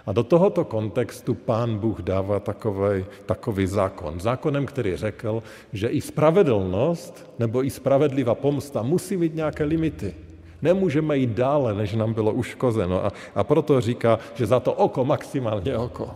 A 0.06 0.12
do 0.12 0.22
tohoto 0.22 0.64
kontextu 0.64 1.34
pán 1.34 1.78
Bůh 1.78 2.02
dává 2.02 2.40
takový, 2.40 3.04
takový 3.26 3.66
zákon. 3.66 4.20
Zákonem, 4.20 4.66
který 4.66 4.96
řekl, 4.96 5.42
že 5.72 5.88
i 5.88 6.00
spravedlnost 6.00 7.30
nebo 7.38 7.64
i 7.64 7.70
spravedlivá 7.70 8.34
pomsta 8.34 8.82
musí 8.82 9.16
mít 9.16 9.34
nějaké 9.34 9.64
limity. 9.64 10.14
Nemůžeme 10.62 11.18
jít 11.18 11.30
dále, 11.30 11.74
než 11.74 11.94
nám 11.94 12.14
bylo 12.14 12.32
uškozeno. 12.32 13.04
A, 13.04 13.12
a 13.34 13.44
proto 13.44 13.80
říká, 13.80 14.18
že 14.34 14.46
za 14.46 14.60
to 14.60 14.72
oko 14.72 15.04
maximálně 15.04 15.76
oko. 15.76 16.10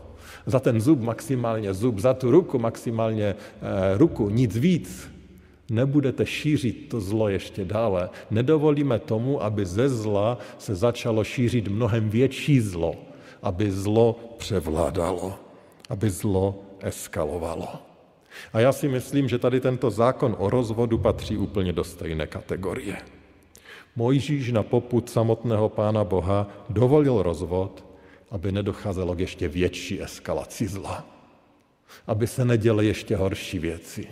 Za 0.47 0.61
ten 0.61 0.81
zub 0.81 1.01
maximálně 1.01 1.75
zub, 1.75 1.99
za 1.99 2.15
tu 2.15 2.31
ruku 2.31 2.59
maximálně 2.59 3.25
e, 3.25 3.37
ruku, 3.99 4.31
nic 4.31 4.57
víc. 4.57 5.11
Nebudete 5.71 6.27
šířit 6.27 6.89
to 6.89 7.01
zlo 7.01 7.29
ještě 7.29 7.65
dále. 7.65 8.09
Nedovolíme 8.31 8.99
tomu, 8.99 9.43
aby 9.43 9.67
ze 9.67 9.89
zla 9.89 10.39
se 10.59 10.75
začalo 10.75 11.25
šířit 11.25 11.69
mnohem 11.69 12.11
větší 12.11 12.61
zlo 12.61 13.08
aby 13.43 13.71
zlo 13.71 14.35
převládalo, 14.39 15.35
aby 15.89 16.11
zlo 16.11 16.63
eskalovalo. 16.81 17.69
A 18.53 18.61
já 18.61 18.73
si 18.73 18.89
myslím, 18.89 19.29
že 19.29 19.39
tady 19.39 19.61
tento 19.61 19.91
zákon 19.91 20.37
o 20.39 20.51
rozvodu 20.51 20.99
patří 20.99 21.37
úplně 21.37 21.73
do 21.73 21.85
stejné 21.85 22.27
kategorie. 22.27 22.97
Mojžíš 23.97 24.53
na 24.53 24.63
poput 24.63 25.11
samotného 25.11 25.69
pána 25.69 26.05
Boha 26.05 26.47
dovolil 26.71 27.23
rozvod, 27.23 27.85
aby 28.31 28.53
nedocházelo 28.53 29.15
k 29.15 29.21
ještě 29.21 29.49
větší 29.49 30.03
eskalaci 30.03 30.69
zla. 30.69 31.07
Aby 32.07 32.27
se 32.27 32.45
neděly 32.45 32.87
ještě 32.87 33.17
horší 33.17 33.59
věci. 33.59 34.07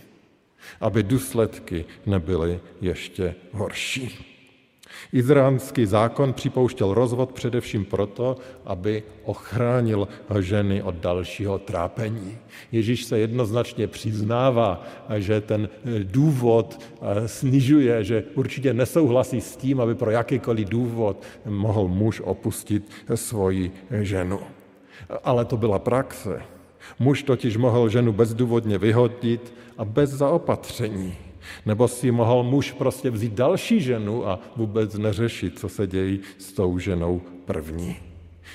Aby 0.80 1.02
důsledky 1.02 1.84
nebyly 2.06 2.60
ještě 2.80 3.34
horší. 3.52 4.35
Izraelský 5.12 5.86
zákon 5.86 6.32
připouštěl 6.32 6.94
rozvod 6.94 7.32
především 7.32 7.84
proto, 7.84 8.36
aby 8.64 9.02
ochránil 9.24 10.08
ženy 10.40 10.82
od 10.82 10.94
dalšího 10.94 11.58
trápení. 11.58 12.38
Ježíš 12.72 13.04
se 13.04 13.18
jednoznačně 13.18 13.86
přiznává, 13.86 14.86
že 15.16 15.40
ten 15.40 15.68
důvod 16.02 16.80
eh, 17.02 17.28
snižuje, 17.28 18.04
že 18.04 18.24
určitě 18.34 18.74
nesouhlasí 18.74 19.40
s 19.40 19.56
tím, 19.56 19.80
aby 19.80 19.94
pro 19.94 20.10
jakýkoliv 20.10 20.68
důvod 20.68 21.22
mohl 21.44 21.88
muž 21.88 22.20
opustit 22.24 22.90
svoji 23.14 23.72
ženu. 23.90 24.40
Ale 25.24 25.44
to 25.44 25.56
byla 25.56 25.78
praxe. 25.78 26.42
Muž 26.98 27.22
totiž 27.22 27.56
mohl 27.56 27.88
ženu 27.88 28.12
bezdůvodně 28.12 28.78
vyhodit 28.78 29.54
a 29.78 29.84
bez 29.84 30.10
zaopatření. 30.10 31.25
Nebo 31.66 31.88
si 31.88 32.10
mohl 32.10 32.42
muž 32.42 32.72
prostě 32.72 33.10
vzít 33.10 33.32
další 33.32 33.80
ženu 33.80 34.28
a 34.28 34.38
vůbec 34.56 34.94
neřešit, 34.94 35.58
co 35.58 35.68
se 35.68 35.86
dějí 35.86 36.20
s 36.38 36.52
tou 36.52 36.78
ženou 36.78 37.20
první. 37.44 37.96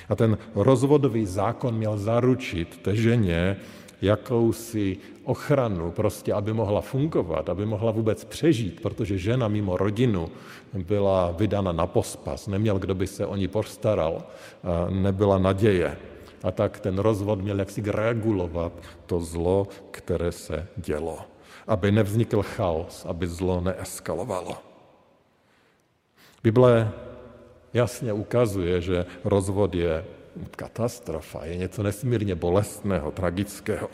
A 0.08 0.14
ten 0.14 0.38
rozvodový 0.54 1.26
zákon 1.26 1.74
měl 1.74 1.98
zaručit 1.98 2.78
té 2.82 2.96
ženě 2.96 3.56
jakousi 4.02 4.96
ochranu, 5.24 5.90
prostě 5.90 6.32
aby 6.32 6.52
mohla 6.52 6.80
fungovat, 6.80 7.48
aby 7.48 7.66
mohla 7.66 7.90
vůbec 7.90 8.24
přežít, 8.24 8.80
protože 8.80 9.18
žena 9.18 9.48
mimo 9.48 9.76
rodinu 9.76 10.28
byla 10.74 11.30
vydána 11.30 11.72
na 11.72 11.86
pospas, 11.86 12.46
neměl 12.46 12.78
kdo 12.78 12.94
by 12.94 13.06
se 13.06 13.26
o 13.26 13.36
ní 13.36 13.48
postaral, 13.48 14.24
nebyla 14.90 15.38
naděje. 15.38 15.96
A 16.42 16.50
tak 16.50 16.80
ten 16.80 16.98
rozvod 16.98 17.40
měl 17.40 17.58
jaksi 17.58 17.82
regulovat 17.86 18.72
to 19.06 19.20
zlo, 19.20 19.68
které 19.90 20.32
se 20.32 20.66
dělo 20.76 21.31
aby 21.66 21.92
nevznikl 21.92 22.42
chaos, 22.42 23.06
aby 23.08 23.26
zlo 23.26 23.60
neeskalovalo. 23.60 24.56
Bible 26.42 26.92
jasně 27.72 28.12
ukazuje, 28.12 28.80
že 28.80 29.06
rozvod 29.24 29.74
je 29.74 30.04
katastrofa, 30.56 31.44
je 31.44 31.56
něco 31.56 31.82
nesmírně 31.82 32.34
bolestného, 32.34 33.10
tragického. 33.10 33.88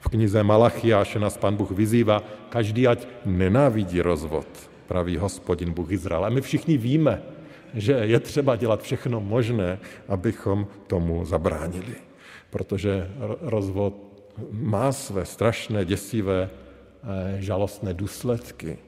V 0.00 0.08
knize 0.08 0.42
Malachiáše 0.42 1.18
nás 1.18 1.36
pán 1.36 1.56
Bůh 1.56 1.70
vyzývá, 1.70 2.22
každý 2.48 2.86
ať 2.86 3.06
nenávidí 3.24 4.00
rozvod, 4.02 4.46
praví 4.86 5.16
hospodin 5.16 5.72
Bůh 5.72 5.92
Izrael. 5.92 6.24
A 6.24 6.28
my 6.28 6.40
všichni 6.40 6.76
víme, 6.76 7.22
že 7.74 7.92
je 7.92 8.20
třeba 8.20 8.56
dělat 8.56 8.82
všechno 8.82 9.20
možné, 9.20 9.78
abychom 10.08 10.66
tomu 10.86 11.24
zabránili. 11.24 11.94
Protože 12.50 13.10
rozvod 13.40 13.94
má 14.50 14.92
své 14.92 15.24
strašné, 15.24 15.84
děsivé 15.84 16.50
žalostné 17.38 17.94
důsledky, 17.94 18.78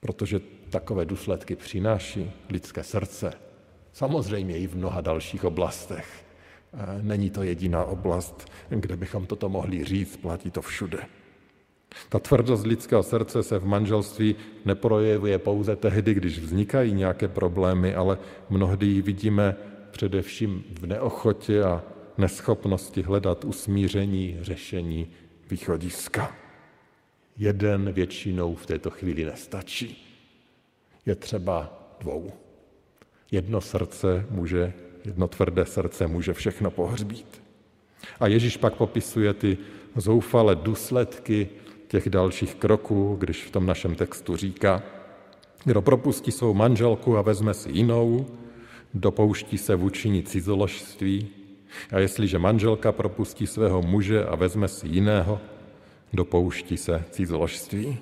protože 0.00 0.40
takové 0.70 1.04
důsledky 1.04 1.56
přináší 1.56 2.30
lidské 2.50 2.82
srdce. 2.84 3.32
Samozřejmě 3.92 4.58
i 4.58 4.66
v 4.66 4.76
mnoha 4.76 5.00
dalších 5.00 5.44
oblastech. 5.44 6.24
Eh, 6.72 7.02
není 7.02 7.30
to 7.30 7.42
jediná 7.42 7.84
oblast, 7.84 8.52
kde 8.68 8.96
bychom 8.96 9.26
toto 9.26 9.48
mohli 9.48 9.84
říct, 9.84 10.16
platí 10.16 10.50
to 10.50 10.62
všude. 10.62 10.98
Ta 12.08 12.18
tvrdost 12.18 12.66
lidského 12.66 13.02
srdce 13.02 13.42
se 13.42 13.58
v 13.58 13.66
manželství 13.66 14.36
neprojevuje 14.64 15.38
pouze 15.38 15.76
tehdy, 15.76 16.14
když 16.14 16.38
vznikají 16.38 16.92
nějaké 16.92 17.28
problémy, 17.28 17.94
ale 17.94 18.18
mnohdy 18.50 18.86
ji 18.86 19.02
vidíme 19.02 19.56
především 19.90 20.64
v 20.80 20.86
neochotě 20.86 21.62
a 21.62 21.82
neschopnosti 22.18 23.02
hledat 23.02 23.44
usmíření, 23.44 24.38
řešení, 24.40 25.10
východiska. 25.50 26.47
Jeden 27.38 27.92
většinou 27.92 28.54
v 28.54 28.66
této 28.66 28.90
chvíli 28.90 29.24
nestačí. 29.24 30.04
Je 31.06 31.14
třeba 31.14 31.72
dvou. 32.00 32.32
Jedno 33.30 33.60
srdce 33.60 34.26
může, 34.30 34.72
jedno 35.04 35.28
tvrdé 35.28 35.64
srdce 35.64 36.06
může 36.06 36.32
všechno 36.32 36.70
pohřbít. 36.70 37.42
A 38.20 38.26
Ježíš 38.26 38.56
pak 38.56 38.74
popisuje 38.74 39.34
ty 39.34 39.58
zoufalé 39.96 40.56
důsledky 40.56 41.48
těch 41.88 42.10
dalších 42.10 42.54
kroků, 42.54 43.16
když 43.20 43.44
v 43.44 43.50
tom 43.50 43.66
našem 43.66 43.94
textu 43.94 44.36
říká, 44.36 44.82
kdo 45.64 45.82
propustí 45.82 46.32
svou 46.32 46.54
manželku 46.54 47.16
a 47.16 47.22
vezme 47.22 47.54
si 47.54 47.70
jinou, 47.70 48.26
dopouští 48.94 49.58
se 49.58 49.74
vůčinit 49.74 50.28
cizoložství, 50.28 51.28
a 51.92 51.98
jestliže 51.98 52.38
manželka 52.38 52.92
propustí 52.92 53.46
svého 53.46 53.82
muže 53.82 54.24
a 54.24 54.34
vezme 54.34 54.68
si 54.68 54.88
jiného, 54.88 55.40
dopouští 56.12 56.76
se 56.76 57.04
cizoložství. 57.10 57.98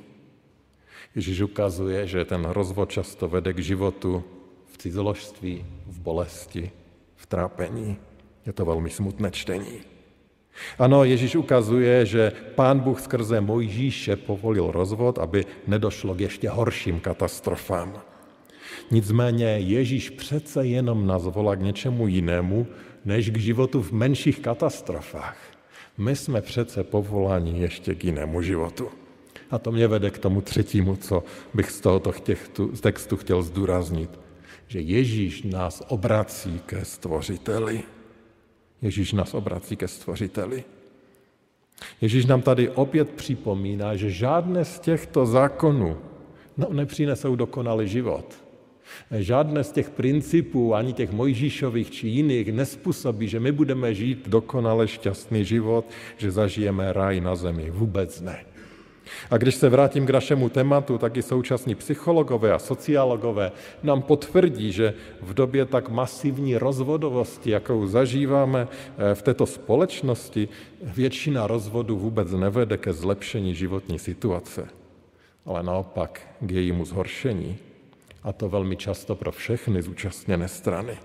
Ježíš 1.15 1.41
ukazuje, 1.41 2.07
že 2.07 2.25
ten 2.25 2.45
rozvod 2.45 2.91
často 2.91 3.29
vede 3.29 3.53
k 3.53 3.59
životu 3.59 4.25
v 4.67 4.79
cizoložství, 4.79 5.65
v 5.87 6.01
bolesti, 6.01 6.71
v 7.17 7.27
trápení. 7.27 7.97
Je 8.47 8.53
to 8.53 8.65
velmi 8.65 8.91
smutné 8.91 9.31
čtení. 9.31 9.81
Ano, 10.79 11.05
Ježíš 11.05 11.37
ukazuje, 11.37 12.07
že 12.07 12.33
pán 12.55 12.81
Bůh 12.81 13.01
skrze 13.01 13.41
Mojžíše 13.41 14.17
povolil 14.17 14.71
rozvod, 14.71 15.19
aby 15.19 15.45
nedošlo 15.67 16.15
k 16.15 16.21
ještě 16.21 16.49
horším 16.49 17.01
katastrofám. 17.01 18.03
Nicméně 18.91 19.45
Ježíš 19.45 20.11
přece 20.11 20.67
jenom 20.67 21.07
nás 21.07 21.25
volá 21.25 21.57
k 21.57 21.61
něčemu 21.63 22.09
jinému, 22.09 22.67
než 23.05 23.31
k 23.31 23.37
životu 23.37 23.83
v 23.83 23.93
menších 23.93 24.41
katastrofách. 24.41 25.56
My 25.99 26.17
jsme 26.17 26.41
přece 26.43 26.85
povoláni 26.85 27.61
ještě 27.61 27.95
k 27.95 28.05
jinému 28.05 28.43
životu. 28.43 28.89
A 29.51 29.59
to 29.59 29.73
mě 29.73 29.89
vede 29.89 30.11
k 30.11 30.19
tomu 30.19 30.41
třetímu, 30.41 30.97
co 30.97 31.25
bych 31.55 31.71
z 31.71 31.81
tohoto 31.81 32.13
textu 32.81 33.17
chtěl 33.17 33.43
zdůraznit. 33.43 34.11
Že 34.67 34.81
Ježíš 34.81 35.43
nás 35.43 35.83
obrací 35.89 36.61
ke 36.67 36.85
stvořiteli. 36.85 37.83
Ježíš 38.83 39.13
nás 39.13 39.35
obrací 39.35 39.77
ke 39.77 39.89
stvořiteli. 39.89 40.65
Ježíš 42.01 42.27
nám 42.27 42.43
tady 42.43 42.71
opět 42.71 43.11
připomíná, 43.11 43.97
že 43.97 44.11
žádné 44.11 44.65
z 44.65 44.81
těchto 44.81 45.27
zákonů 45.27 45.97
no, 46.57 46.67
nepřinesou 46.71 47.37
dokonalý 47.37 47.89
život. 47.89 48.46
Žádné 49.11 49.65
z 49.65 49.73
těch 49.73 49.91
principů, 49.91 50.75
ani 50.75 50.93
těch 50.93 51.13
Mojžíšových 51.13 51.91
či 51.91 52.09
jiných, 52.09 52.53
nespůsobí, 52.53 53.29
že 53.29 53.41
my 53.41 53.53
budeme 53.53 53.95
žít 53.95 54.29
dokonale 54.29 54.89
šťastný 54.89 55.45
život, 55.45 55.85
že 56.17 56.31
zažijeme 56.31 56.93
ráj 56.93 57.21
na 57.21 57.37
zemi. 57.37 57.71
Vůbec 57.71 58.21
ne. 58.21 58.45
A 59.31 59.37
když 59.37 59.55
se 59.55 59.69
vrátím 59.69 60.07
k 60.07 60.11
našemu 60.11 60.49
tématu, 60.49 60.99
tak 60.99 61.17
i 61.17 61.23
současní 61.23 61.75
psychologové 61.75 62.53
a 62.53 62.59
sociálogové 62.59 63.53
nám 63.83 64.03
potvrdí, 64.03 64.73
že 64.73 64.95
v 65.23 65.35
době 65.35 65.65
tak 65.65 65.89
masivní 65.89 66.57
rozvodovosti, 66.57 67.51
jakou 67.51 67.87
zažíváme 67.87 68.69
eh, 68.69 69.15
v 69.15 69.23
této 69.23 69.47
společnosti, 69.47 70.49
většina 70.83 71.47
rozvodů 71.47 71.99
vůbec 71.99 72.33
nevede 72.33 72.77
ke 72.77 72.93
zlepšení 72.93 73.55
životní 73.55 73.99
situace, 73.99 74.69
ale 75.47 75.63
naopak 75.63 76.21
k 76.41 76.51
jejímu 76.51 76.85
zhoršení. 76.85 77.66
A 78.27 78.33
to 78.33 78.49
velmi 78.49 78.77
často 78.77 79.15
pro 79.15 79.33
všechny 79.33 79.83
zúčastněné 79.83 80.49
strany. 80.49 80.99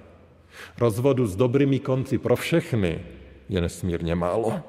Rozvodu 0.78 1.28
s 1.28 1.36
dobrými 1.36 1.80
konci 1.80 2.18
pro 2.18 2.36
všechny 2.36 3.06
je 3.50 3.62
nesmírně 3.62 4.16
málo. 4.16 4.62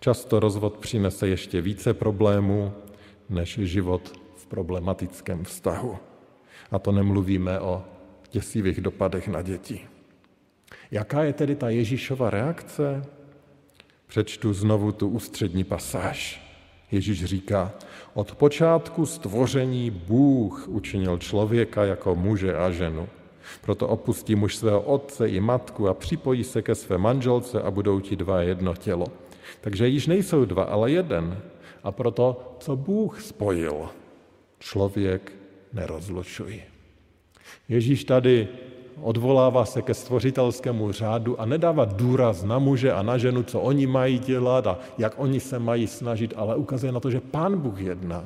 Často 0.00 0.40
rozvod 0.40 0.76
přinese 0.76 1.28
ještě 1.28 1.60
více 1.60 1.94
problémů 1.94 2.72
než 3.28 3.58
život 3.58 4.20
v 4.36 4.46
problematickém 4.46 5.44
vztahu. 5.44 5.98
A 6.70 6.78
to 6.78 6.92
nemluvíme 6.92 7.60
o 7.60 7.84
děsivých 8.30 8.80
dopadech 8.80 9.28
na 9.28 9.42
děti. 9.42 9.80
Jaká 10.90 11.22
je 11.22 11.32
tedy 11.32 11.56
ta 11.56 11.68
Ježíšova 11.68 12.30
reakce? 12.30 13.06
Přečtu 14.06 14.52
znovu 14.52 14.92
tu 14.92 15.08
ústřední 15.08 15.64
pasáž. 15.64 16.43
Ježíš 16.94 17.24
říká, 17.24 17.72
od 18.14 18.34
počátku 18.34 19.06
stvoření 19.06 19.90
Bůh 19.90 20.68
učinil 20.68 21.18
člověka 21.18 21.84
jako 21.84 22.14
muže 22.14 22.56
a 22.56 22.70
ženu. 22.70 23.08
Proto 23.60 23.88
opustí 23.88 24.34
muž 24.34 24.56
svého 24.56 24.80
otce 24.80 25.28
i 25.28 25.40
matku 25.40 25.88
a 25.88 25.94
připojí 25.94 26.44
se 26.44 26.62
ke 26.62 26.74
své 26.74 26.98
manželce 26.98 27.62
a 27.62 27.70
budou 27.70 28.00
ti 28.00 28.16
dva 28.16 28.42
jedno 28.42 28.74
tělo. 28.74 29.06
Takže 29.60 29.88
již 29.88 30.06
nejsou 30.06 30.44
dva, 30.44 30.62
ale 30.62 30.90
jeden. 30.90 31.38
A 31.82 31.92
proto, 31.92 32.56
co 32.60 32.76
Bůh 32.76 33.22
spojil, 33.22 33.88
člověk 34.58 35.32
nerozlučuje. 35.72 36.62
Ježíš 37.68 38.04
tady 38.04 38.48
odvolává 39.02 39.64
se 39.64 39.82
ke 39.82 39.94
stvořitelskému 39.94 40.92
řádu 40.92 41.40
a 41.40 41.46
nedává 41.46 41.84
důraz 41.84 42.42
na 42.42 42.58
muže 42.58 42.92
a 42.92 43.02
na 43.02 43.18
ženu, 43.18 43.42
co 43.42 43.60
oni 43.60 43.86
mají 43.86 44.18
dělat 44.18 44.66
a 44.66 44.78
jak 44.98 45.14
oni 45.16 45.40
se 45.40 45.58
mají 45.58 45.86
snažit, 45.86 46.34
ale 46.36 46.56
ukazuje 46.56 46.92
na 46.92 47.00
to, 47.00 47.10
že 47.10 47.20
Pán 47.20 47.58
Bůh 47.58 47.80
jedná. 47.80 48.24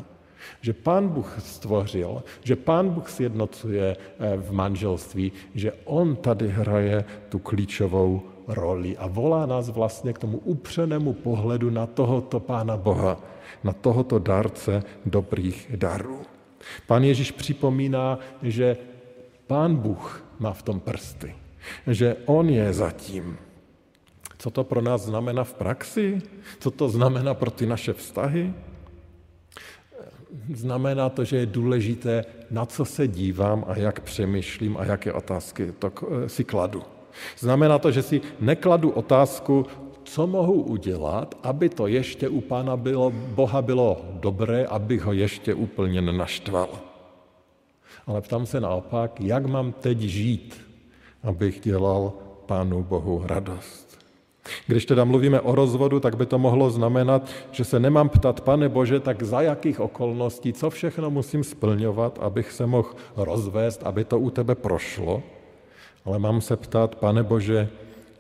Že 0.61 0.73
Pán 0.73 1.09
Bůh 1.09 1.37
stvořil, 1.39 2.23
že 2.45 2.57
Pán 2.57 2.89
Bůh 2.89 3.11
sjednocuje 3.11 3.97
eh, 3.97 4.37
v 4.37 4.53
manželství, 4.53 5.33
že 5.55 5.73
On 5.85 6.17
tady 6.17 6.49
hraje 6.49 7.05
tu 7.29 7.39
klíčovou 7.39 8.23
roli 8.49 8.97
a 8.97 9.07
volá 9.07 9.47
nás 9.47 9.69
vlastně 9.69 10.13
k 10.13 10.19
tomu 10.19 10.39
upřenému 10.39 11.13
pohledu 11.13 11.71
na 11.71 11.87
tohoto 11.87 12.41
Pána 12.41 12.77
Boha, 12.77 13.21
na 13.65 13.73
tohoto 13.73 14.19
dárce 14.19 14.83
dobrých 15.07 15.71
darů. 15.77 16.21
Pán 16.87 17.05
Ježíš 17.05 17.31
připomíná, 17.31 18.19
že 18.43 18.77
Pán 19.47 19.77
Bůh 19.77 20.28
má 20.39 20.53
v 20.53 20.63
tom 20.63 20.81
prsty, 20.81 21.35
že 21.87 22.17
On 22.27 22.49
je 22.49 22.73
zatím. 22.73 23.39
Co 24.39 24.51
to 24.51 24.65
pro 24.65 24.81
nás 24.81 25.03
znamená 25.03 25.45
v 25.45 25.55
praxi? 25.55 26.23
Co 26.61 26.71
to 26.71 26.89
znamená 26.89 27.35
pro 27.35 27.51
ty 27.51 27.67
naše 27.67 27.93
vztahy? 27.93 28.55
Znamená 30.55 31.09
to, 31.09 31.25
že 31.25 31.37
je 31.37 31.47
důležité, 31.47 32.25
na 32.51 32.67
co 32.67 32.85
se 32.85 33.09
dívám 33.09 33.65
a 33.69 33.79
jak 33.79 34.01
přemýšlím 34.01 34.77
a 34.77 34.85
jaké 34.85 35.13
otázky 35.13 35.73
to 35.79 35.93
si 36.27 36.45
kladu. 36.45 36.83
Znamená 37.39 37.79
to, 37.79 37.91
že 37.91 38.03
si 38.03 38.21
nekladu 38.41 38.91
otázku, 38.91 39.67
co 40.05 40.27
mohu 40.27 40.63
udělat, 40.63 41.35
aby 41.43 41.69
to 41.69 41.87
ještě 41.87 42.29
u 42.29 42.41
Pána 42.41 42.77
bylo, 42.77 43.11
Boha 43.11 43.63
bylo 43.63 44.01
dobré, 44.13 44.67
abych 44.67 45.03
ho 45.03 45.13
ještě 45.13 45.55
úplně 45.55 46.03
nenaštval. 46.03 46.69
Ale 48.09 48.21
ptám 48.21 48.47
se 48.47 48.61
naopak, 48.61 49.21
jak 49.21 49.47
mám 49.47 49.73
teď 49.73 49.99
žít, 50.01 50.61
abych 51.23 51.61
dělal 51.61 52.13
Pánu 52.47 52.83
Bohu 52.83 53.23
radost. 53.25 53.99
Když 54.67 54.87
teda 54.87 55.05
mluvíme 55.05 55.41
o 55.41 55.55
rozvodu, 55.55 56.01
tak 56.01 56.17
by 56.17 56.27
to 56.27 56.39
mohlo 56.39 56.71
znamenat, 56.71 57.29
že 57.51 57.65
se 57.65 57.81
nemám 57.81 58.09
ptat, 58.09 58.41
pane 58.41 58.69
Bože, 58.69 59.01
tak 59.01 59.23
za 59.23 59.41
jakých 59.41 59.81
okolností, 59.81 60.53
co 60.53 60.71
všechno 60.71 61.11
musím 61.11 61.45
splňovat, 61.45 62.19
abych 62.23 62.53
se 62.53 62.67
mohl 62.67 62.89
rozvést, 63.17 63.83
aby 63.85 64.05
to 64.05 64.19
u 64.19 64.31
tebe 64.31 64.55
prošlo, 64.55 65.23
ale 66.05 66.19
mám 66.19 66.41
se 66.41 66.57
ptát, 66.57 66.95
pane 66.95 67.23
Bože, 67.23 67.69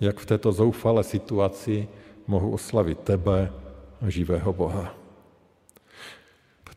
jak 0.00 0.18
v 0.18 0.26
této 0.26 0.52
zoufalé 0.52 1.04
situaci 1.04 1.88
mohu 2.26 2.52
oslavit 2.52 2.98
tebe, 2.98 3.52
živého 4.06 4.52
Boha. 4.52 4.97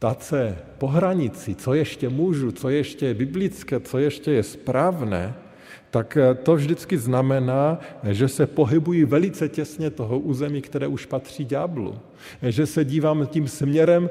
Ptát 0.01 0.23
se 0.23 0.57
po 0.77 0.87
hranici, 0.87 1.55
co 1.55 1.73
ještě 1.73 2.09
můžu, 2.09 2.51
co 2.51 2.69
ještě 2.69 3.05
je 3.05 3.13
biblické, 3.13 3.79
co 3.79 3.97
ještě 3.97 4.31
je 4.31 4.43
správné, 4.43 5.33
tak 5.91 6.17
to 6.43 6.55
vždycky 6.55 6.97
znamená, 6.97 7.79
že 8.09 8.27
se 8.27 8.47
pohybují 8.47 9.05
velice 9.05 9.49
těsně 9.49 9.89
toho 9.89 10.19
území, 10.19 10.61
které 10.61 10.87
už 10.87 11.05
patří 11.05 11.45
ďáblu. 11.45 11.99
Že 12.41 12.65
se 12.65 12.85
dívám 12.85 13.27
tím 13.27 13.47
směrem, 13.47 14.09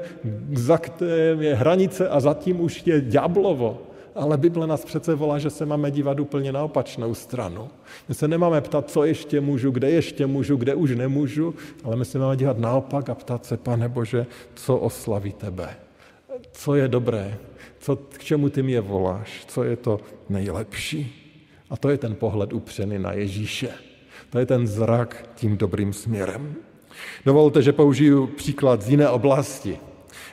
za 0.53 0.77
kterým 0.77 1.41
je 1.41 1.55
hranice 1.55 2.09
a 2.09 2.19
zatím 2.19 2.61
už 2.61 2.87
je 2.87 3.01
ďáblovo 3.01 3.91
ale 4.15 4.37
Bible 4.37 4.67
nás 4.67 4.85
přece 4.85 5.15
volá, 5.15 5.39
že 5.39 5.49
se 5.49 5.65
máme 5.65 5.91
dívat 5.91 6.19
úplně 6.19 6.51
na 6.51 6.63
opačnou 6.63 7.13
stranu. 7.13 7.69
My 8.09 8.15
se 8.15 8.27
nemáme 8.27 8.61
ptat, 8.61 8.89
co 8.89 9.03
ještě 9.03 9.41
můžu, 9.41 9.71
kde 9.71 9.89
ještě 9.89 10.27
můžu, 10.27 10.55
kde 10.55 10.75
už 10.75 10.95
nemůžu, 10.95 11.55
ale 11.83 11.95
my 11.95 12.05
se 12.05 12.19
máme 12.19 12.37
dívat 12.37 12.57
naopak 12.57 13.09
a 13.09 13.15
ptat 13.15 13.45
se, 13.45 13.57
pane 13.57 13.89
Bože, 13.89 14.25
co 14.55 14.77
oslaví 14.77 15.31
tebe, 15.31 15.75
co 16.51 16.75
je 16.75 16.87
dobré, 16.87 17.37
co, 17.79 17.95
k 17.95 18.23
čemu 18.23 18.49
ty 18.49 18.63
mě 18.63 18.81
voláš, 18.81 19.45
co 19.47 19.63
je 19.63 19.75
to 19.75 19.99
nejlepší. 20.29 21.17
A 21.69 21.77
to 21.77 21.89
je 21.89 21.97
ten 21.97 22.15
pohled 22.15 22.53
upřený 22.53 22.99
na 22.99 23.13
Ježíše. 23.13 23.69
To 24.29 24.39
je 24.39 24.45
ten 24.45 24.67
zrak 24.67 25.29
tím 25.35 25.57
dobrým 25.57 25.93
směrem. 25.93 26.55
Dovolte, 27.25 27.61
že 27.61 27.73
použiju 27.73 28.27
příklad 28.27 28.81
z 28.81 28.89
jiné 28.89 29.09
oblasti. 29.09 29.77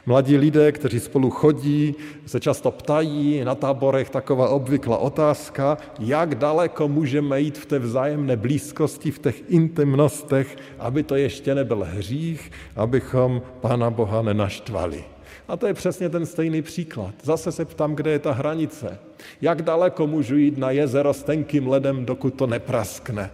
Mladí 0.06 0.36
lidé, 0.36 0.72
kteří 0.72 1.00
spolu 1.00 1.30
chodí, 1.30 1.94
se 2.26 2.40
často 2.40 2.70
ptají 2.70 3.44
na 3.44 3.54
táborech 3.54 4.10
taková 4.10 4.48
obvyklá 4.48 4.98
otázka, 4.98 5.78
jak 5.98 6.34
daleko 6.34 6.88
můžeme 6.88 7.40
jít 7.40 7.58
v 7.58 7.66
té 7.66 7.78
vzájemné 7.78 8.36
blízkosti, 8.36 9.10
v 9.10 9.18
těch 9.18 9.42
intimnostech, 9.48 10.56
aby 10.78 11.02
to 11.02 11.14
ještě 11.14 11.54
nebyl 11.54 11.86
hřích, 11.90 12.52
abychom 12.76 13.42
Pána 13.60 13.90
Boha 13.90 14.22
nenaštvali. 14.22 15.17
A 15.48 15.56
to 15.56 15.66
je 15.66 15.74
přesně 15.74 16.08
ten 16.08 16.26
stejný 16.26 16.62
příklad. 16.62 17.14
Zase 17.22 17.52
se 17.52 17.64
ptám, 17.64 17.94
kde 17.94 18.10
je 18.10 18.18
ta 18.18 18.32
hranice. 18.32 18.98
Jak 19.40 19.62
daleko 19.62 20.06
můžu 20.06 20.36
jít 20.36 20.58
na 20.58 20.70
jezero 20.70 21.14
s 21.14 21.22
tenkým 21.22 21.68
ledem, 21.68 22.04
dokud 22.04 22.34
to 22.34 22.46
nepraskne? 22.46 23.30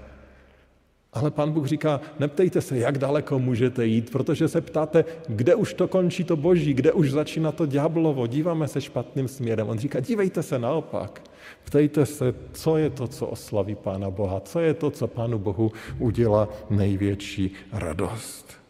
Ale 1.13 1.31
pan 1.31 1.53
Bůh 1.53 1.67
říká, 1.67 2.01
neptejte 2.19 2.61
se, 2.61 2.79
jak 2.79 2.99
daleko 2.99 3.39
můžete 3.39 3.87
jít, 3.87 4.11
protože 4.11 4.49
se 4.49 4.61
ptáte, 4.61 5.05
kde 5.29 5.55
už 5.55 5.75
to 5.75 5.89
končí 5.89 6.25
to 6.25 6.37
boží, 6.37 6.75
kde 6.75 6.93
už 6.93 7.11
začíná 7.11 7.53
to 7.53 7.67
ďáblovo, 7.67 8.27
díváme 8.27 8.69
se 8.69 8.81
špatným 8.81 9.29
směrem. 9.29 9.69
On 9.69 9.79
říká, 9.79 10.01
dívejte 10.01 10.43
se 10.43 10.59
naopak, 10.59 11.23
ptejte 11.65 12.07
se, 12.07 12.35
co 12.53 12.77
je 12.77 12.91
to, 12.91 13.09
co 13.09 13.27
oslaví 13.27 13.75
Pána 13.75 14.11
Boha, 14.11 14.41
co 14.41 14.61
je 14.61 14.75
to, 14.75 14.91
co 14.91 15.07
Pánu 15.07 15.39
Bohu 15.39 15.73
udělá 15.99 16.49
největší 16.71 17.53
radost. 17.73 18.64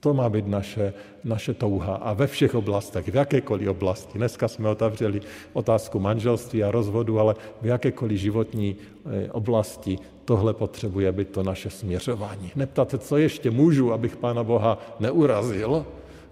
To 0.00 0.14
má 0.14 0.28
být 0.28 0.46
naše, 0.46 0.94
naše 1.24 1.54
touha 1.54 1.94
a 1.96 2.12
ve 2.12 2.26
všech 2.26 2.54
oblastech, 2.54 3.08
v 3.08 3.14
jakékoliv 3.14 3.68
oblasti. 3.68 4.18
Dneska 4.18 4.48
jsme 4.48 4.68
otevřeli 4.68 5.20
otázku 5.52 6.00
manželství 6.00 6.64
a 6.64 6.70
rozvodu, 6.70 7.20
ale 7.20 7.34
v 7.62 7.66
jakékoliv 7.66 8.20
životní 8.20 8.76
eh, 8.76 9.32
oblasti 9.32 9.98
tohle 10.24 10.54
potřebuje 10.54 11.12
být 11.12 11.28
to 11.28 11.42
naše 11.42 11.70
směřování. 11.70 12.50
Neptat 12.56 12.90
se, 12.90 12.98
co 12.98 13.16
ještě 13.16 13.50
můžu, 13.50 13.92
abych 13.92 14.16
Pána 14.16 14.44
Boha 14.44 14.78
neurazil, 15.00 15.86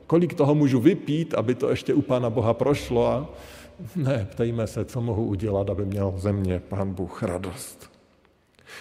kolik 0.07 0.35
toho 0.35 0.55
můžu 0.55 0.81
vypít, 0.81 1.35
aby 1.35 1.55
to 1.55 1.71
ještě 1.71 1.95
u 1.95 2.03
Pána 2.03 2.31
Boha 2.31 2.55
prošlo 2.55 3.07
a 3.07 3.29
ne, 3.97 4.29
ptejme 4.31 4.67
se, 4.67 4.85
co 4.85 5.01
mohu 5.01 5.25
udělat, 5.25 5.71
aby 5.71 5.85
měl 5.85 6.15
ze 6.17 6.33
mě 6.33 6.61
Pán 6.61 6.95
Bůh 6.95 7.23
radost. 7.23 7.91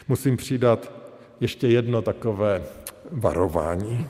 Musím 0.08 0.38
přidat 0.38 0.92
ještě 1.40 1.68
jedno 1.68 2.02
takové 2.02 2.64
varování. 3.12 4.08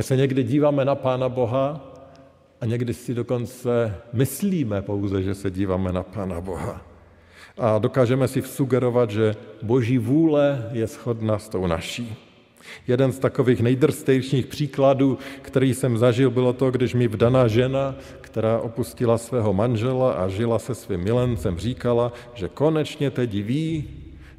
My 0.00 0.04
se 0.04 0.16
někdy 0.16 0.42
díváme 0.42 0.84
na 0.84 0.94
Pána 0.94 1.28
Boha 1.28 1.92
a 2.60 2.66
někdy 2.66 2.94
si 2.94 3.14
dokonce 3.14 3.94
myslíme 4.12 4.82
pouze, 4.82 5.22
že 5.22 5.34
se 5.34 5.50
díváme 5.50 5.92
na 5.92 6.02
Pána 6.02 6.40
Boha. 6.40 6.80
A 7.58 7.78
dokážeme 7.78 8.28
si 8.28 8.42
sugerovat, 8.42 9.10
že 9.10 9.36
boží 9.62 9.98
vůle 9.98 10.70
je 10.72 10.86
shodná 10.86 11.38
s 11.38 11.48
tou 11.48 11.66
naší. 11.66 12.16
Jeden 12.88 13.12
z 13.12 13.18
takových 13.18 13.60
nejdrstejších 13.60 14.46
příkladů, 14.46 15.18
který 15.42 15.74
jsem 15.74 15.98
zažil, 15.98 16.30
bylo 16.30 16.52
to, 16.52 16.70
když 16.70 16.94
mi 16.94 17.08
vdaná 17.08 17.48
žena, 17.48 17.94
která 18.20 18.58
opustila 18.58 19.18
svého 19.18 19.52
manžela 19.52 20.12
a 20.12 20.28
žila 20.28 20.58
se 20.58 20.74
svým 20.74 21.00
milencem, 21.00 21.58
říkala, 21.58 22.12
že 22.34 22.48
konečně 22.48 23.10
teď 23.10 23.42
ví, 23.42 23.88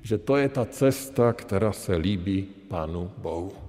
že 0.01 0.17
to 0.17 0.37
je 0.37 0.49
ta 0.49 0.65
cesta, 0.65 1.33
která 1.33 1.71
se 1.71 1.95
líbí 1.95 2.47
Pánu 2.67 3.11
Bohu. 3.17 3.60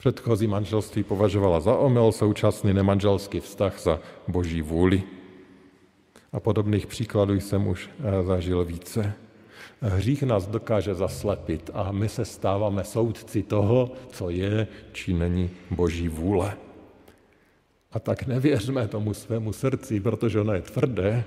Předchozí 0.00 0.46
manželství 0.46 1.02
považovala 1.02 1.60
za 1.60 1.76
omyl, 1.76 2.12
současný 2.12 2.72
nemanželský 2.74 3.40
vztah 3.40 3.80
za 3.80 4.00
boží 4.28 4.62
vůli. 4.62 5.02
A 6.32 6.40
podobných 6.40 6.86
příkladů 6.86 7.34
jsem 7.34 7.66
už 7.66 7.90
eh, 8.00 8.22
zažil 8.22 8.64
více. 8.64 9.12
Hřích 9.80 10.22
nás 10.22 10.46
dokáže 10.46 10.94
zaslepit 10.94 11.70
a 11.74 11.92
my 11.92 12.08
se 12.08 12.24
stáváme 12.24 12.84
soudci 12.84 13.42
toho, 13.42 13.92
co 14.08 14.30
je 14.30 14.66
či 14.92 15.12
není 15.12 15.50
boží 15.70 16.08
vůle. 16.08 16.56
A 17.92 17.98
tak 17.98 18.26
nevěřme 18.26 18.88
tomu 18.88 19.14
svému 19.14 19.52
srdci, 19.52 20.00
protože 20.00 20.40
ono 20.40 20.52
je 20.52 20.62
tvrdé. 20.62 21.24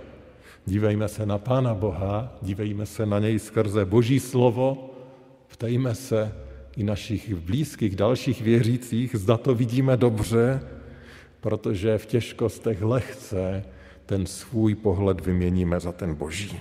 Dívejme 0.65 1.07
se 1.07 1.25
na 1.25 1.37
Pána 1.37 1.73
Boha, 1.73 2.33
dívejme 2.41 2.85
se 2.85 3.05
na 3.05 3.19
něj 3.19 3.39
skrze 3.39 3.85
Boží 3.85 4.19
slovo, 4.19 4.89
ptejme 5.47 5.95
se 5.95 6.31
i 6.77 6.83
našich 6.83 7.35
blízkých, 7.35 7.95
dalších 7.95 8.41
věřících, 8.41 9.15
zda 9.15 9.37
to 9.37 9.55
vidíme 9.55 9.97
dobře, 9.97 10.61
protože 11.41 11.97
v 11.97 12.05
těžkostech 12.05 12.81
lehce 12.81 13.65
ten 14.05 14.25
svůj 14.25 14.75
pohled 14.75 15.25
vyměníme 15.25 15.79
za 15.79 15.91
ten 15.91 16.15
Boží. 16.15 16.59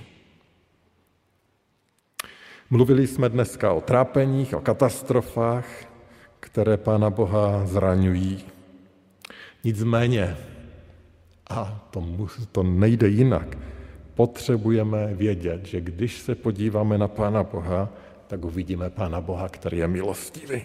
Mluvili 2.70 3.06
jsme 3.06 3.28
dneska 3.28 3.72
o 3.72 3.80
trápeních, 3.80 4.54
o 4.54 4.60
katastrofách, 4.60 5.66
které 6.40 6.76
Pána 6.76 7.10
Boha 7.10 7.66
zraňují. 7.66 8.44
Nicméně, 9.64 10.36
a 11.50 11.88
to, 11.90 12.28
to 12.52 12.62
nejde 12.62 13.08
jinak, 13.08 13.58
potřebujeme 14.14 15.14
vědět, 15.14 15.66
že 15.66 15.80
když 15.80 16.18
se 16.18 16.34
podíváme 16.34 16.98
na 16.98 17.08
Pána 17.08 17.42
Boha, 17.42 17.88
tak 18.32 18.44
uvidíme 18.44 18.90
Pána 18.90 19.20
Boha, 19.20 19.48
který 19.48 19.78
je 19.78 19.88
milostivý, 19.88 20.64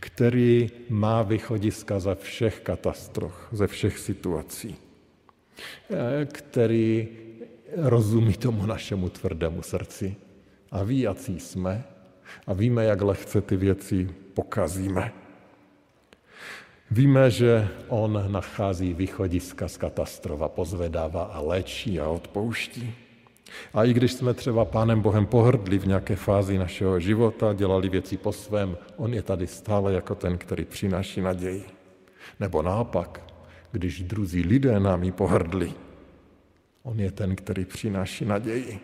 který 0.00 0.70
má 0.88 1.22
východiska 1.22 1.98
ze 2.00 2.14
všech 2.14 2.60
katastrof, 2.60 3.48
ze 3.52 3.66
všech 3.66 3.98
situací, 3.98 4.76
který 6.32 7.08
rozumí 7.76 8.32
tomu 8.32 8.66
našemu 8.66 9.08
tvrdému 9.08 9.62
srdci 9.62 10.16
a 10.70 10.82
ví, 10.82 11.00
jaký 11.00 11.40
jsme 11.40 11.84
a 12.46 12.52
víme, 12.52 12.84
jak 12.84 13.02
lehce 13.02 13.40
ty 13.40 13.56
věci 13.56 14.08
pokazíme. 14.34 15.12
Víme, 16.90 17.30
že 17.30 17.68
on 17.88 18.32
nachází 18.32 18.94
východiska 18.94 19.68
z 19.68 19.76
katastrofa, 19.76 20.48
pozvedává 20.48 21.22
a 21.22 21.40
léčí 21.40 22.00
a 22.00 22.08
odpouští. 22.08 23.07
A 23.74 23.84
i 23.84 23.92
když 23.92 24.12
jsme 24.12 24.34
třeba 24.34 24.64
Pánem 24.64 25.00
Bohem 25.00 25.26
pohrdli 25.26 25.78
v 25.78 25.86
nějaké 25.86 26.16
fázi 26.16 26.58
našeho 26.58 27.00
života, 27.00 27.52
dělali 27.52 27.88
věci 27.88 28.16
po 28.16 28.32
svém, 28.32 28.76
on 28.96 29.14
je 29.14 29.22
tady 29.22 29.46
stále 29.46 29.92
jako 29.92 30.14
ten, 30.14 30.38
který 30.38 30.64
přináší 30.64 31.20
naději. 31.20 31.64
Nebo 32.40 32.62
naopak, 32.62 33.20
když 33.72 34.02
druzí 34.02 34.42
lidé 34.42 34.80
námi 34.80 35.12
pohrdli, 35.12 35.72
on 36.82 37.00
je 37.00 37.10
ten, 37.10 37.36
který 37.36 37.64
přináší 37.64 38.24
naději. 38.24 38.80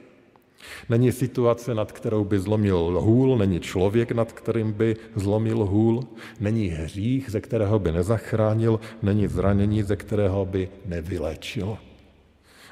Není 0.89 1.13
situace, 1.13 1.75
nad 1.75 1.93
kterou 1.93 2.25
by 2.25 2.41
zlomil 2.41 3.01
hůl, 3.01 3.39
není 3.39 3.61
člověk, 3.61 4.13
nad 4.13 4.33
kterým 4.33 4.73
by 4.73 4.97
zlomil 5.15 5.65
hůl, 5.65 6.03
není 6.41 6.69
hřích, 6.69 7.31
ze 7.31 7.41
kterého 7.41 7.79
by 7.79 7.93
nezachránil, 7.93 8.81
není 9.03 9.29
zranění, 9.29 9.83
ze 9.83 9.97
kterého 9.97 10.47
by 10.47 10.69
nevylečil. 10.87 11.79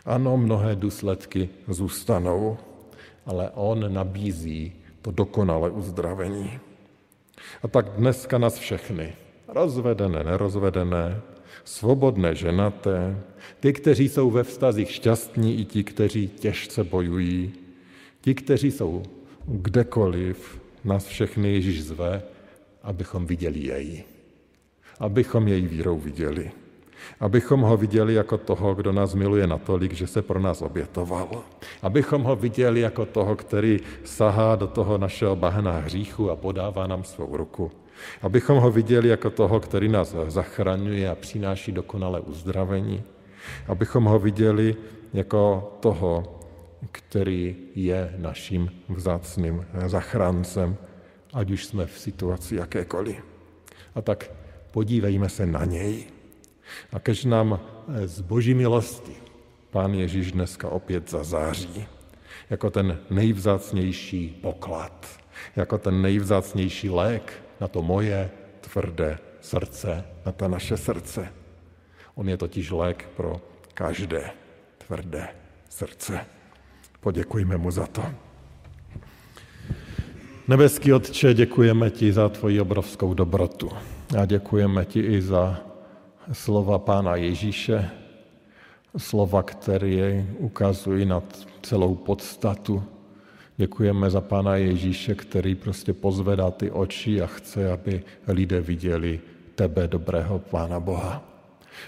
Ano, 0.05 0.37
mnohé 0.37 0.77
důsledky 0.77 1.49
zůstanou, 1.69 2.59
ale 3.27 3.51
on 3.55 3.95
nabízí 3.95 4.73
to 5.03 5.11
dokonalé 5.11 5.71
uzdravení. 5.71 6.61
A 7.63 7.69
tak 7.69 7.89
dneska 7.89 8.39
nás 8.39 8.59
všechny, 8.59 9.13
rozvedené, 9.49 10.25
nerozvedené, 10.25 11.21
svobodné, 11.65 12.35
ženaté, 12.35 13.17
ty, 13.61 13.73
kteří 13.73 14.09
jsou 14.09 14.31
ve 14.31 14.43
vztazích 14.43 14.91
šťastní, 14.91 15.61
i 15.61 15.65
ti, 15.65 15.85
kteří 15.85 16.29
těžce 16.29 16.85
bojují, 16.85 17.53
Ti, 18.23 18.35
kteří 18.35 18.71
jsou 18.71 19.03
kdekoliv, 19.47 20.61
nás 20.85 21.07
všechny 21.07 21.53
Ježíš 21.53 21.85
zve, 21.85 22.23
abychom 22.83 23.27
viděli 23.27 23.61
jej. 23.61 24.05
Abychom 24.99 25.49
její 25.49 25.67
vírou 25.67 25.99
viděli. 25.99 26.51
Abychom 27.21 27.61
ho 27.61 27.77
viděli 27.77 28.15
jako 28.15 28.39
toho, 28.39 28.75
kdo 28.75 28.93
nás 28.93 29.15
miluje 29.15 29.47
natolik, 29.47 29.93
že 29.93 30.07
se 30.07 30.23
pro 30.23 30.41
nás 30.41 30.63
obětoval. 30.63 31.29
Abychom 31.83 32.23
ho 32.23 32.37
viděli 32.37 32.81
jako 32.81 33.07
toho, 33.07 33.37
který 33.37 33.81
sahá 34.05 34.57
do 34.57 34.67
toho 34.67 34.99
našeho 34.99 35.37
bahna 35.37 35.73
hříchu 35.73 36.31
a 36.31 36.37
podává 36.37 36.87
nám 36.87 37.05
svou 37.05 37.37
ruku. 37.37 37.71
Abychom 38.23 38.59
ho 38.59 38.71
viděli 38.71 39.09
jako 39.09 39.31
toho, 39.31 39.61
který 39.61 39.89
nás 39.89 40.17
zachraňuje 40.29 41.11
a 41.11 41.15
přináší 41.15 41.73
dokonalé 41.73 42.21
uzdravení. 42.21 43.03
Abychom 43.69 44.05
ho 44.05 44.19
viděli 44.19 44.77
jako 45.13 45.73
toho, 45.81 46.41
který 46.93 47.57
je 47.75 48.15
naším 48.19 48.71
vzácným 48.89 49.67
zachráncem, 49.87 50.77
ať 51.33 51.51
už 51.51 51.65
jsme 51.67 51.87
v 51.87 51.99
situaci 51.99 52.57
jakékoliv. 52.57 53.17
A 53.95 54.03
tak 54.03 54.31
podívejme 54.71 55.29
se 55.29 55.47
na 55.47 55.65
něj. 55.65 56.05
A 56.93 56.99
kež 56.99 57.25
nám 57.25 57.61
z 58.05 58.21
boží 58.21 58.55
milosti 58.55 59.13
Pán 59.71 59.95
Ježíš 59.95 60.33
dneska 60.33 60.69
opět 60.69 61.11
zazáří 61.11 61.87
jako 62.51 62.71
ten 62.71 62.99
nejvzácnější 63.11 64.39
poklad, 64.43 65.07
jako 65.57 65.79
ten 65.79 66.03
nejvzácnější 66.03 66.91
lék 66.91 67.43
na 67.61 67.69
to 67.69 67.83
moje 67.83 68.31
tvrdé 68.61 69.19
srdce, 69.41 70.05
na 70.27 70.33
ta 70.33 70.49
naše 70.49 70.77
srdce. 70.77 71.33
On 72.15 72.29
je 72.29 72.37
totiž 72.37 72.71
lék 72.71 73.09
pro 73.17 73.41
každé 73.75 74.31
tvrdé 74.87 75.29
srdce. 75.69 76.27
Poděkujme 77.01 77.57
mu 77.57 77.71
za 77.71 77.87
to. 77.87 78.05
Nebeský 80.49 80.93
Otče, 80.93 81.35
děkujeme 81.35 81.91
ti 81.91 82.13
za 82.13 82.29
tvoji 82.29 82.61
obrovskou 82.61 83.15
dobrotu. 83.15 83.71
A 84.19 84.27
děkujeme 84.27 84.85
ti 84.85 85.01
i 85.01 85.23
za 85.23 85.72
slova 86.33 86.79
Pána 86.79 87.17
Ježíše, 87.17 87.91
slova, 88.97 89.43
které 89.43 90.27
ukazují 90.39 91.05
na 91.05 91.23
celou 91.63 91.95
podstatu. 91.95 92.83
Děkujeme 93.57 94.11
za 94.11 94.21
Pána 94.21 94.57
Ježíše, 94.57 95.15
který 95.15 95.55
prostě 95.55 95.93
pozvedá 95.93 96.51
ty 96.51 96.71
oči 96.71 97.23
a 97.23 97.27
chce, 97.27 97.73
aby 97.73 98.03
lidé 98.29 98.61
viděli 98.61 99.21
tebe, 99.55 99.89
dobrého 99.89 100.39
Pána 100.39 100.81
Boha. 100.81 101.25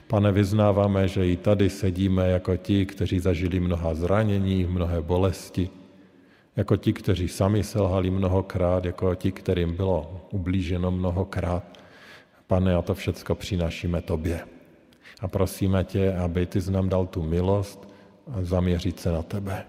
Pane, 0.06 0.32
vyznáváme, 0.32 1.08
že 1.08 1.28
i 1.28 1.36
tady 1.36 1.70
sedíme 1.70 2.28
jako 2.28 2.56
ti, 2.56 2.86
kteří 2.86 3.18
zažili 3.18 3.60
mnoha 3.60 3.94
zranění, 3.94 4.64
mnohé 4.64 5.00
bolesti, 5.00 5.70
jako 6.56 6.76
ti, 6.76 6.92
kteří 6.92 7.28
sami 7.28 7.64
selhali 7.64 8.10
mnohokrát, 8.10 8.84
jako 8.84 9.14
ti, 9.14 9.32
kterým 9.32 9.76
bylo 9.76 10.26
ublíženo 10.30 10.90
mnohokrát. 10.90 11.83
Pane, 12.46 12.74
a 12.74 12.82
to 12.82 12.94
všecko 12.94 13.34
přinášíme 13.34 14.02
Tobě. 14.02 14.40
A 15.20 15.28
prosíme 15.28 15.84
Tě, 15.84 16.14
aby 16.14 16.46
Ty 16.46 16.70
nám 16.70 16.88
dal 16.88 17.06
tu 17.06 17.22
milost 17.22 17.88
zaměřit 18.42 19.00
se 19.00 19.12
na 19.12 19.22
Tebe. 19.22 19.64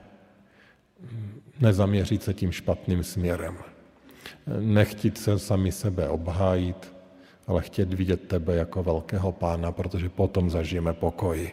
Nezaměřit 1.60 2.24
se 2.24 2.34
tím 2.34 2.52
špatným 2.52 3.04
směrem. 3.04 3.58
Nechtít 4.60 5.18
se 5.18 5.40
sami 5.40 5.72
sebe 5.72 6.10
obhájit, 6.10 6.94
ale 7.48 7.62
chtět 7.62 7.94
vidět 7.94 8.28
tebe 8.28 8.56
jako 8.56 8.84
velkého 8.84 9.32
pána, 9.32 9.72
protože 9.72 10.10
potom 10.10 10.50
zažijeme 10.50 10.94
pokoj, 10.94 11.52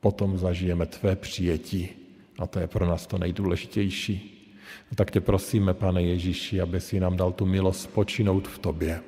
potom 0.00 0.38
zažijeme 0.38 0.86
tvé 0.86 1.16
přijetí 1.16 1.88
a 2.38 2.46
to 2.46 2.58
je 2.58 2.66
pro 2.66 2.86
nás 2.86 3.06
to 3.06 3.18
nejdůležitější. 3.18 4.28
A 4.92 4.94
tak 4.94 5.10
tě 5.10 5.20
prosíme, 5.20 5.74
pane 5.74 6.02
Ježíši, 6.02 6.60
aby 6.60 6.80
si 6.80 7.00
nám 7.00 7.16
dal 7.16 7.32
tu 7.32 7.46
milost 7.46 7.80
spočinout 7.80 8.48
v 8.48 8.58
tobě. 8.58 9.00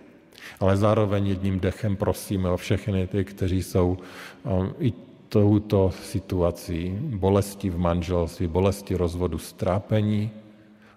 Ale 0.61 0.76
zároveň 0.76 1.26
jedním 1.26 1.61
dechem 1.61 1.96
prosíme 1.96 2.50
o 2.50 2.57
všechny 2.57 3.07
ty, 3.07 3.24
kteří 3.24 3.62
jsou 3.62 3.98
um, 4.44 4.74
i 4.78 4.92
touto 5.28 5.90
situací, 5.90 6.98
bolesti 7.00 7.70
v 7.70 7.78
manželství, 7.78 8.46
bolesti 8.46 8.94
rozvodu, 8.94 9.38
strápení, 9.38 10.30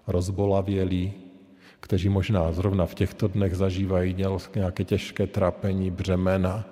rozbolavělí, 0.08 1.14
kteří 1.80 2.10
možná 2.10 2.52
zrovna 2.52 2.86
v 2.86 2.96
těchto 2.96 3.28
dnech 3.28 3.56
zažívají 3.56 4.16
nějaké 4.56 4.84
těžké 4.84 5.28
trápení, 5.28 5.92
břemena. 5.92 6.66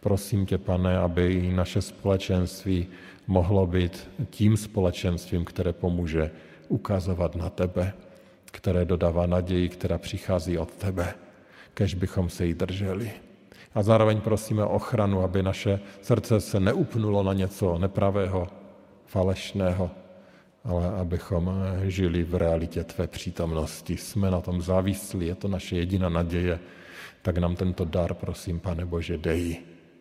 Prosím 0.00 0.46
tě, 0.46 0.58
pane, 0.58 0.98
aby 0.98 1.32
i 1.32 1.52
naše 1.52 1.82
společenství 1.82 2.86
mohlo 3.26 3.66
být 3.66 4.08
tím 4.30 4.56
společenstvím, 4.56 5.44
které 5.44 5.72
pomůže 5.72 6.30
ukazovat 6.68 7.36
na 7.36 7.50
tebe, 7.50 7.92
které 8.44 8.84
dodává 8.84 9.26
naději, 9.26 9.68
která 9.68 9.98
přichází 9.98 10.58
od 10.58 10.70
tebe, 10.74 11.14
kež 11.74 11.94
bychom 11.94 12.30
se 12.30 12.46
jí 12.46 12.54
drželi. 12.54 13.10
A 13.74 13.82
zároveň 13.82 14.20
prosíme 14.20 14.64
o 14.64 14.68
ochranu, 14.68 15.22
aby 15.22 15.42
naše 15.42 15.80
srdce 16.02 16.40
se 16.40 16.60
neupnulo 16.60 17.22
na 17.22 17.32
něco 17.32 17.78
nepravého, 17.78 18.48
falešného, 19.06 19.90
ale 20.64 20.88
abychom 21.00 21.52
žili 21.86 22.22
v 22.22 22.34
realitě 22.34 22.84
Tvé 22.84 23.06
přítomnosti. 23.06 23.96
Jsme 23.96 24.30
na 24.30 24.40
tom 24.40 24.62
závislí, 24.62 25.26
je 25.26 25.34
to 25.34 25.48
naše 25.48 25.76
jediná 25.76 26.08
naděje, 26.08 26.58
tak 27.22 27.38
nám 27.38 27.56
tento 27.56 27.84
dar, 27.84 28.14
prosím, 28.14 28.60
Pane 28.60 28.86
Bože, 28.86 29.18
dej. 29.18 29.56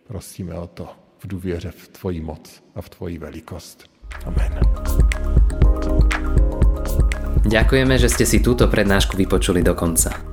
Prosíme 0.08 0.56
o 0.56 0.68
to 0.68 0.88
v 1.20 1.28
důvěře 1.28 1.72
v 1.72 1.88
Tvoji 1.88 2.22
moc 2.22 2.64
a 2.76 2.82
v 2.82 2.90
Tvoji 2.90 3.18
velikost. 3.18 3.90
Amen. 4.26 4.60
Ďakujeme, 7.44 8.00
že 8.00 8.08
ste 8.10 8.26
si 8.26 8.40
túto 8.40 8.72
prednášku 8.72 9.20
vypočuli 9.20 9.62
do 9.62 9.76
konca. 9.76 10.33